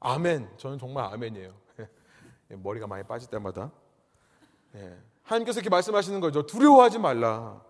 아멘. 0.00 0.48
저는 0.56 0.78
정말 0.78 1.04
아멘이에요. 1.12 1.52
머리가 2.48 2.86
많이 2.86 3.04
빠질 3.04 3.28
때마다. 3.30 3.70
예. 4.74 4.98
하나님께서 5.22 5.60
이렇게 5.60 5.70
말씀하시는 5.70 6.20
거죠. 6.20 6.46
두려워하지 6.46 6.98
말라. 6.98 7.62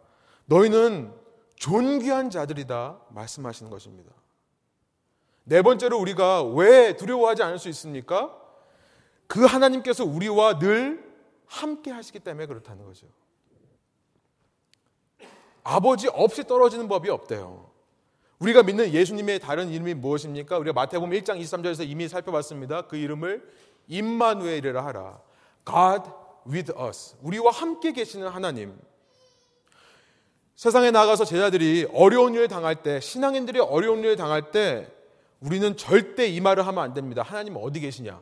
너희는 0.47 1.13
존귀한 1.57 2.31
자들이다 2.31 3.01
말씀하시는 3.11 3.71
것입니다. 3.71 4.13
네 5.45 5.61
번째로 5.63 5.99
우리가 5.99 6.45
왜 6.45 6.97
두려워하지 6.97 7.43
않을 7.43 7.59
수 7.59 7.69
있습니까? 7.69 8.37
그 9.27 9.45
하나님께서 9.45 10.05
우리와 10.05 10.59
늘 10.59 11.13
함께 11.47 11.91
하시기 11.91 12.21
때문에 12.21 12.47
그렇다는 12.47 12.85
거죠. 12.85 13.07
아버지 15.65 16.09
없이 16.09 16.45
떨어지는 16.45 16.89
법이 16.89 17.09
없대요. 17.11 17.71
우리가 18.39 18.65
믿는 18.65 18.93
예수님의 18.93 19.39
다른 19.39 19.71
이름이 19.71 19.95
무엇입니까? 19.95 20.59
우리가 20.59 20.73
마태복음 20.73 21.11
1장 21.11 21.41
23절에서 21.41 21.89
이미 21.89 22.09
살펴봤습니다. 22.09 22.83
그 22.83 22.97
이름을 22.97 23.49
임마누엘이라 23.87 24.85
하라. 24.85 25.21
God 25.65 26.11
with 26.49 26.73
us. 26.77 27.15
우리와 27.23 27.53
함께 27.53 27.93
계시는 27.93 28.29
하나님. 28.29 28.77
세상에 30.57 30.91
나가서 30.91 31.25
제자들이 31.25 31.89
어려운 31.93 32.35
일을 32.35 32.49
당할 32.49 32.83
때, 32.83 33.01
신앙인들이 33.01 33.61
어려운 33.61 34.01
일을 34.01 34.17
당할 34.17 34.51
때, 34.51 34.93
우리는 35.41 35.77
절대 35.77 36.27
이 36.27 36.41
말을 36.41 36.67
하면 36.67 36.83
안 36.83 36.95
됩니다. 36.95 37.23
하나님 37.23 37.57
어디 37.57 37.81
계시냐? 37.81 38.21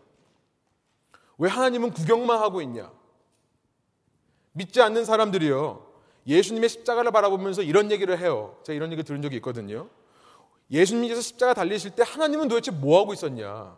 왜 1.39 1.49
하나님은 1.49 1.93
구경만 1.93 2.39
하고 2.39 2.61
있냐? 2.63 2.91
믿지 4.53 4.81
않는 4.83 5.05
사람들이요. 5.05 5.90
예수님의 6.31 6.69
십자가를 6.69 7.11
바라보면서 7.11 7.63
이런 7.63 7.91
얘기를 7.91 8.17
해요. 8.19 8.57
제가 8.63 8.77
이런 8.77 8.93
얘기 8.93 9.03
들은 9.03 9.21
적이 9.21 9.37
있거든요. 9.37 9.89
예수님께서 10.71 11.21
십자가 11.21 11.55
달리실 11.55 11.97
때 11.97 12.05
하나님은 12.07 12.47
도대체 12.47 12.71
뭐 12.71 13.01
하고 13.01 13.13
있었냐? 13.13 13.77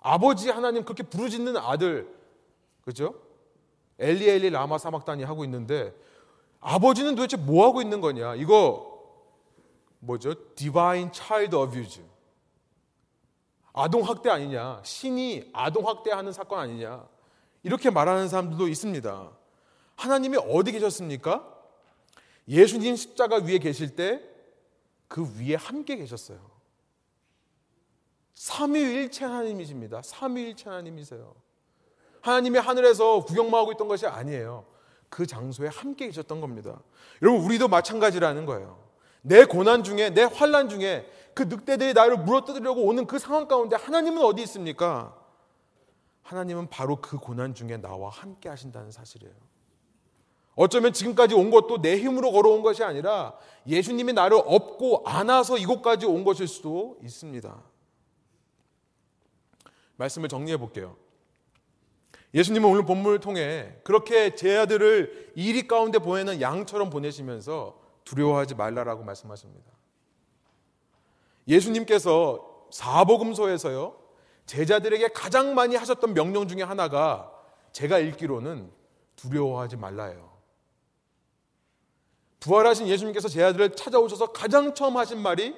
아버지 0.00 0.50
하나님 0.50 0.84
그렇게 0.84 1.02
부르짖는 1.02 1.56
아들, 1.56 2.08
그죠? 2.84 3.14
엘리 3.98 4.28
엘리 4.28 4.50
라마 4.50 4.78
사막단이 4.78 5.24
하고 5.24 5.44
있는데 5.44 5.92
아버지는 6.60 7.16
도대체 7.16 7.36
뭐 7.36 7.66
하고 7.66 7.82
있는 7.82 8.00
거냐? 8.00 8.36
이거 8.36 8.94
뭐죠? 9.98 10.34
Divine 10.54 11.10
Child 11.12 11.56
Abuse. 11.56 12.02
아동 13.72 14.02
학대 14.02 14.30
아니냐? 14.30 14.82
신이 14.84 15.50
아동 15.52 15.88
학대하는 15.88 16.32
사건 16.32 16.60
아니냐? 16.60 17.08
이렇게 17.64 17.90
말하는 17.90 18.28
사람들도 18.28 18.68
있습니다. 18.68 19.30
하나님이 19.96 20.38
어디 20.48 20.72
계셨습니까? 20.72 21.50
예수님 22.48 22.96
십자가 22.96 23.36
위에 23.36 23.58
계실 23.58 23.96
때 23.96 24.34
그 25.14 25.30
위에 25.38 25.54
함께 25.54 25.94
계셨어요. 25.94 26.40
삼위일체 28.34 29.24
하나님이십니다. 29.24 30.02
삼위일체 30.02 30.68
하나님이세요. 30.68 31.36
하나님이 32.20 32.58
하늘에서 32.58 33.24
구경만 33.24 33.60
하고 33.60 33.70
있던 33.70 33.86
것이 33.86 34.08
아니에요. 34.08 34.66
그 35.08 35.24
장소에 35.24 35.68
함께 35.68 36.06
계셨던 36.06 36.40
겁니다. 36.40 36.82
여러분 37.22 37.44
우리도 37.44 37.68
마찬가지라는 37.68 38.44
거예요. 38.44 38.82
내 39.22 39.44
고난 39.44 39.84
중에 39.84 40.10
내 40.10 40.24
환란 40.24 40.68
중에 40.68 41.08
그 41.32 41.44
늑대들이 41.44 41.92
나를 41.94 42.16
물어뜯으려고 42.18 42.82
오는 42.82 43.06
그 43.06 43.20
상황 43.20 43.46
가운데 43.46 43.76
하나님은 43.76 44.20
어디 44.20 44.42
있습니까? 44.42 45.16
하나님은 46.22 46.70
바로 46.70 46.96
그 47.00 47.18
고난 47.18 47.54
중에 47.54 47.76
나와 47.76 48.10
함께 48.10 48.48
하신다는 48.48 48.90
사실이에요. 48.90 49.34
어쩌면 50.56 50.92
지금까지 50.92 51.34
온 51.34 51.50
것도 51.50 51.82
내 51.82 51.98
힘으로 51.98 52.30
걸어온 52.30 52.62
것이 52.62 52.84
아니라 52.84 53.36
예수님이 53.66 54.12
나를 54.12 54.40
업고 54.44 55.02
안아서 55.04 55.58
이곳까지 55.58 56.06
온 56.06 56.24
것일 56.24 56.46
수도 56.46 56.96
있습니다. 57.02 57.62
말씀을 59.96 60.28
정리해 60.28 60.56
볼게요. 60.56 60.96
예수님은 62.34 62.68
오늘 62.68 62.84
본문을 62.84 63.20
통해 63.20 63.76
그렇게 63.84 64.34
제 64.34 64.56
아들을 64.56 65.32
이리 65.36 65.68
가운데 65.68 65.98
보내는 65.98 66.40
양처럼 66.40 66.90
보내시면서 66.90 67.78
두려워하지 68.04 68.56
말라라고 68.56 69.04
말씀하십니다. 69.04 69.70
예수님께서 71.46 72.66
사복음서에서요 72.70 73.96
제자들에게 74.46 75.08
가장 75.08 75.54
많이 75.54 75.76
하셨던 75.76 76.14
명령 76.14 76.48
중에 76.48 76.62
하나가 76.62 77.30
제가 77.72 77.98
읽기로는 77.98 78.70
두려워하지 79.16 79.76
말라예요. 79.76 80.33
부활하신 82.44 82.88
예수님께서 82.88 83.26
제 83.26 83.42
아들을 83.42 83.74
찾아오셔서 83.74 84.26
가장 84.26 84.74
처음 84.74 84.98
하신 84.98 85.18
말이 85.18 85.56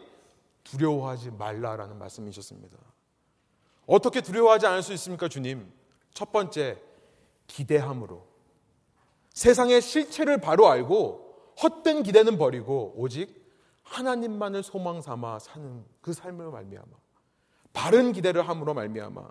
두려워하지 0.62 1.32
말라라는 1.32 1.98
말씀이셨습니다. 1.98 2.78
어떻게 3.86 4.20
두려워하지 4.20 4.68
않을 4.68 4.84
수 4.84 4.92
있습니까, 4.92 5.28
주님? 5.28 5.68
첫 6.14 6.30
번째, 6.30 6.80
기대함으로. 7.48 8.24
세상의 9.30 9.82
실체를 9.82 10.40
바로 10.40 10.68
알고 10.68 11.54
헛된 11.60 12.04
기대는 12.04 12.38
버리고 12.38 12.94
오직 12.96 13.34
하나님만을 13.82 14.62
소망 14.62 15.02
삼아 15.02 15.40
사는 15.40 15.84
그 16.00 16.12
삶을 16.12 16.52
말미암아 16.52 16.86
바른 17.72 18.12
기대를 18.12 18.48
함으로 18.48 18.74
말미암아 18.74 19.28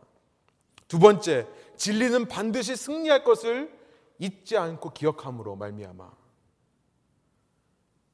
두 0.90 1.00
번째 1.00 1.48
진리는 1.78 2.28
반드시 2.28 2.76
승리할 2.76 3.24
것을 3.24 3.74
잊지 4.20 4.58
않고 4.58 4.92
기억함으로 4.92 5.56
말미암아 5.56 6.25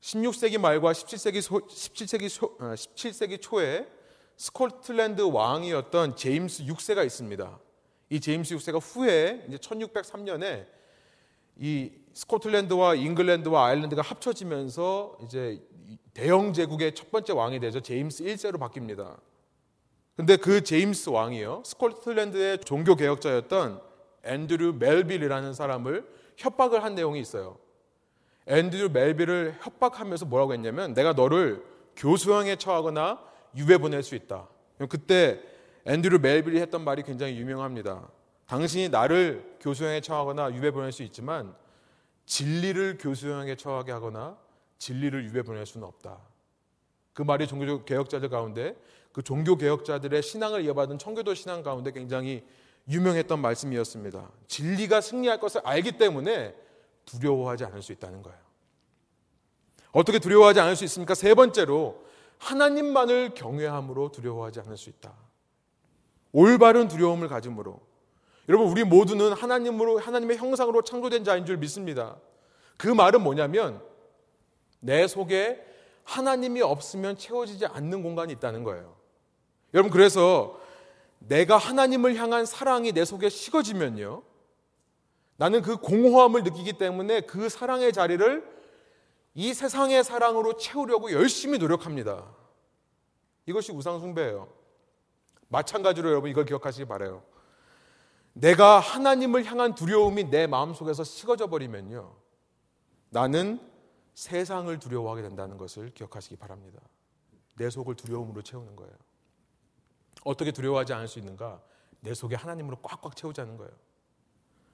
16세기 0.01 0.57
말과 0.57 0.91
17세기, 0.91 1.41
소, 1.41 1.59
17세기, 1.59 2.29
소, 2.29 2.57
17세기 2.57 3.33
어, 3.35 3.37
초에 3.37 3.87
스코틀랜드 4.35 5.21
왕이었던 5.21 6.15
제임스 6.15 6.63
6세가 6.65 7.05
있습니다. 7.05 7.59
이 8.09 8.19
제임스 8.19 8.55
6세가 8.55 8.81
후에 8.81 9.45
이제 9.47 9.57
1603년에 9.57 10.65
이 11.57 11.91
스코틀랜드와 12.13 12.95
잉글랜드와 12.95 13.67
아일랜드가 13.67 14.01
합쳐지면서 14.01 15.17
이제 15.23 15.61
대영 16.13 16.53
제국의 16.53 16.95
첫 16.95 17.11
번째 17.11 17.33
왕이 17.33 17.59
되죠. 17.59 17.79
제임스 17.81 18.23
1세로 18.23 18.57
바뀝니다. 18.57 19.19
근데 20.15 20.35
그 20.35 20.63
제임스 20.63 21.09
왕이요. 21.09 21.61
스코틀랜드의 21.65 22.59
종교 22.59 22.95
개혁자였던 22.95 23.81
앤드류 24.23 24.73
멜빌이라는 24.79 25.53
사람을 25.53 26.05
협박을 26.37 26.83
한 26.83 26.95
내용이 26.95 27.19
있어요. 27.19 27.57
앤드류 28.47 28.89
멜빌을 28.89 29.57
협박하면서 29.61 30.25
뭐라고 30.25 30.53
했냐면 30.53 30.93
내가 30.93 31.13
너를 31.13 31.63
교수형에 31.95 32.55
처하거나 32.55 33.19
유배 33.55 33.77
보낼 33.77 34.03
수 34.03 34.15
있다. 34.15 34.47
그때 34.89 35.41
앤드류 35.85 36.19
멜빌이 36.19 36.59
했던 36.59 36.83
말이 36.83 37.03
굉장히 37.03 37.37
유명합니다. 37.37 38.07
당신이 38.47 38.89
나를 38.89 39.57
교수형에 39.59 40.01
처하거나 40.01 40.53
유배 40.55 40.71
보낼 40.71 40.91
수 40.91 41.03
있지만 41.03 41.55
진리를 42.25 42.97
교수형에 42.99 43.55
처하게 43.55 43.91
하거나 43.91 44.37
진리를 44.77 45.25
유배 45.25 45.43
보낼 45.43 45.65
수는 45.65 45.87
없다. 45.87 46.17
그 47.13 47.21
말이 47.21 47.47
종교 47.47 47.83
개혁자들 47.83 48.29
가운데 48.29 48.75
그 49.11 49.21
종교 49.21 49.57
개혁자들의 49.57 50.21
신앙을 50.21 50.63
이어받은 50.65 50.97
청교도 50.97 51.33
신앙 51.33 51.63
가운데 51.63 51.91
굉장히 51.91 52.43
유명했던 52.89 53.39
말씀이었습니다. 53.39 54.29
진리가 54.47 55.01
승리할 55.01 55.39
것을 55.39 55.61
알기 55.63 55.93
때문에 55.93 56.55
두려워하지 57.05 57.65
않을 57.65 57.81
수 57.81 57.91
있다는 57.91 58.21
거예요. 58.21 58.39
어떻게 59.91 60.19
두려워하지 60.19 60.59
않을 60.59 60.75
수 60.75 60.83
있습니까? 60.85 61.13
세 61.13 61.33
번째로 61.33 62.03
하나님만을 62.37 63.33
경외함으로 63.33 64.11
두려워하지 64.11 64.61
않을 64.61 64.77
수 64.77 64.89
있다. 64.89 65.13
올바른 66.31 66.87
두려움을 66.87 67.27
가짐으로. 67.27 67.79
여러분 68.49 68.67
우리 68.67 68.83
모두는 68.83 69.33
하나님으로 69.33 69.99
하나님의 69.99 70.37
형상으로 70.37 70.81
창조된 70.81 71.23
자인 71.23 71.45
줄 71.45 71.57
믿습니다. 71.57 72.17
그 72.77 72.87
말은 72.87 73.21
뭐냐면 73.21 73.81
내 74.79 75.07
속에 75.07 75.63
하나님이 76.03 76.61
없으면 76.61 77.17
채워지지 77.17 77.67
않는 77.67 78.01
공간이 78.01 78.33
있다는 78.33 78.63
거예요. 78.63 78.95
여러분 79.73 79.91
그래서 79.91 80.59
내가 81.19 81.57
하나님을 81.57 82.15
향한 82.15 82.45
사랑이 82.45 82.91
내 82.91 83.05
속에 83.05 83.29
식어지면요. 83.29 84.23
나는 85.41 85.63
그 85.63 85.77
공허함을 85.77 86.43
느끼기 86.43 86.73
때문에 86.73 87.21
그 87.21 87.49
사랑의 87.49 87.93
자리를 87.93 88.47
이 89.33 89.55
세상의 89.55 90.03
사랑으로 90.03 90.57
채우려고 90.57 91.11
열심히 91.11 91.57
노력합니다. 91.57 92.31
이것이 93.47 93.71
우상숭배예요. 93.71 94.47
마찬가지로 95.47 96.09
여러분 96.09 96.29
이걸 96.29 96.45
기억하시기 96.45 96.85
바래요. 96.85 97.23
내가 98.33 98.79
하나님을 98.79 99.43
향한 99.45 99.73
두려움이 99.73 100.25
내 100.25 100.45
마음속에서 100.45 101.03
식어져 101.03 101.47
버리면요. 101.47 102.15
나는 103.09 103.59
세상을 104.13 104.77
두려워하게 104.77 105.23
된다는 105.23 105.57
것을 105.57 105.89
기억하시기 105.89 106.35
바랍니다. 106.35 106.79
내 107.55 107.67
속을 107.71 107.95
두려움으로 107.95 108.43
채우는 108.43 108.75
거예요. 108.75 108.93
어떻게 110.23 110.51
두려워하지 110.51 110.93
않을 110.93 111.07
수 111.07 111.17
있는가? 111.17 111.63
내 111.99 112.13
속에 112.13 112.35
하나님으로 112.35 112.77
꽉꽉 112.83 113.15
채우자는 113.15 113.57
거예요. 113.57 113.71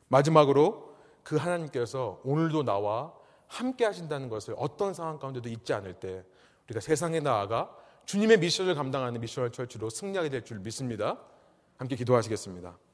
마지막으로 0.07 0.95
그 1.23 1.35
하나님께서 1.35 2.21
오늘도 2.23 2.63
나와 2.63 3.13
함께 3.47 3.85
하신다는 3.85 4.29
것을 4.29 4.55
어떤 4.57 4.93
상황 4.93 5.19
가운데도 5.19 5.49
잊지 5.49 5.73
않을 5.73 5.95
때 5.95 6.23
우리가 6.65 6.79
세상에 6.79 7.19
나아가 7.19 7.73
주님의 8.05 8.39
미션을 8.39 8.75
감당하는 8.75 9.19
미션을 9.19 9.51
철치로 9.51 9.89
승리하게 9.89 10.29
될 10.29 10.43
줄 10.43 10.59
믿습니다. 10.59 11.17
함께 11.77 11.95
기도하시겠습니다. 11.95 12.77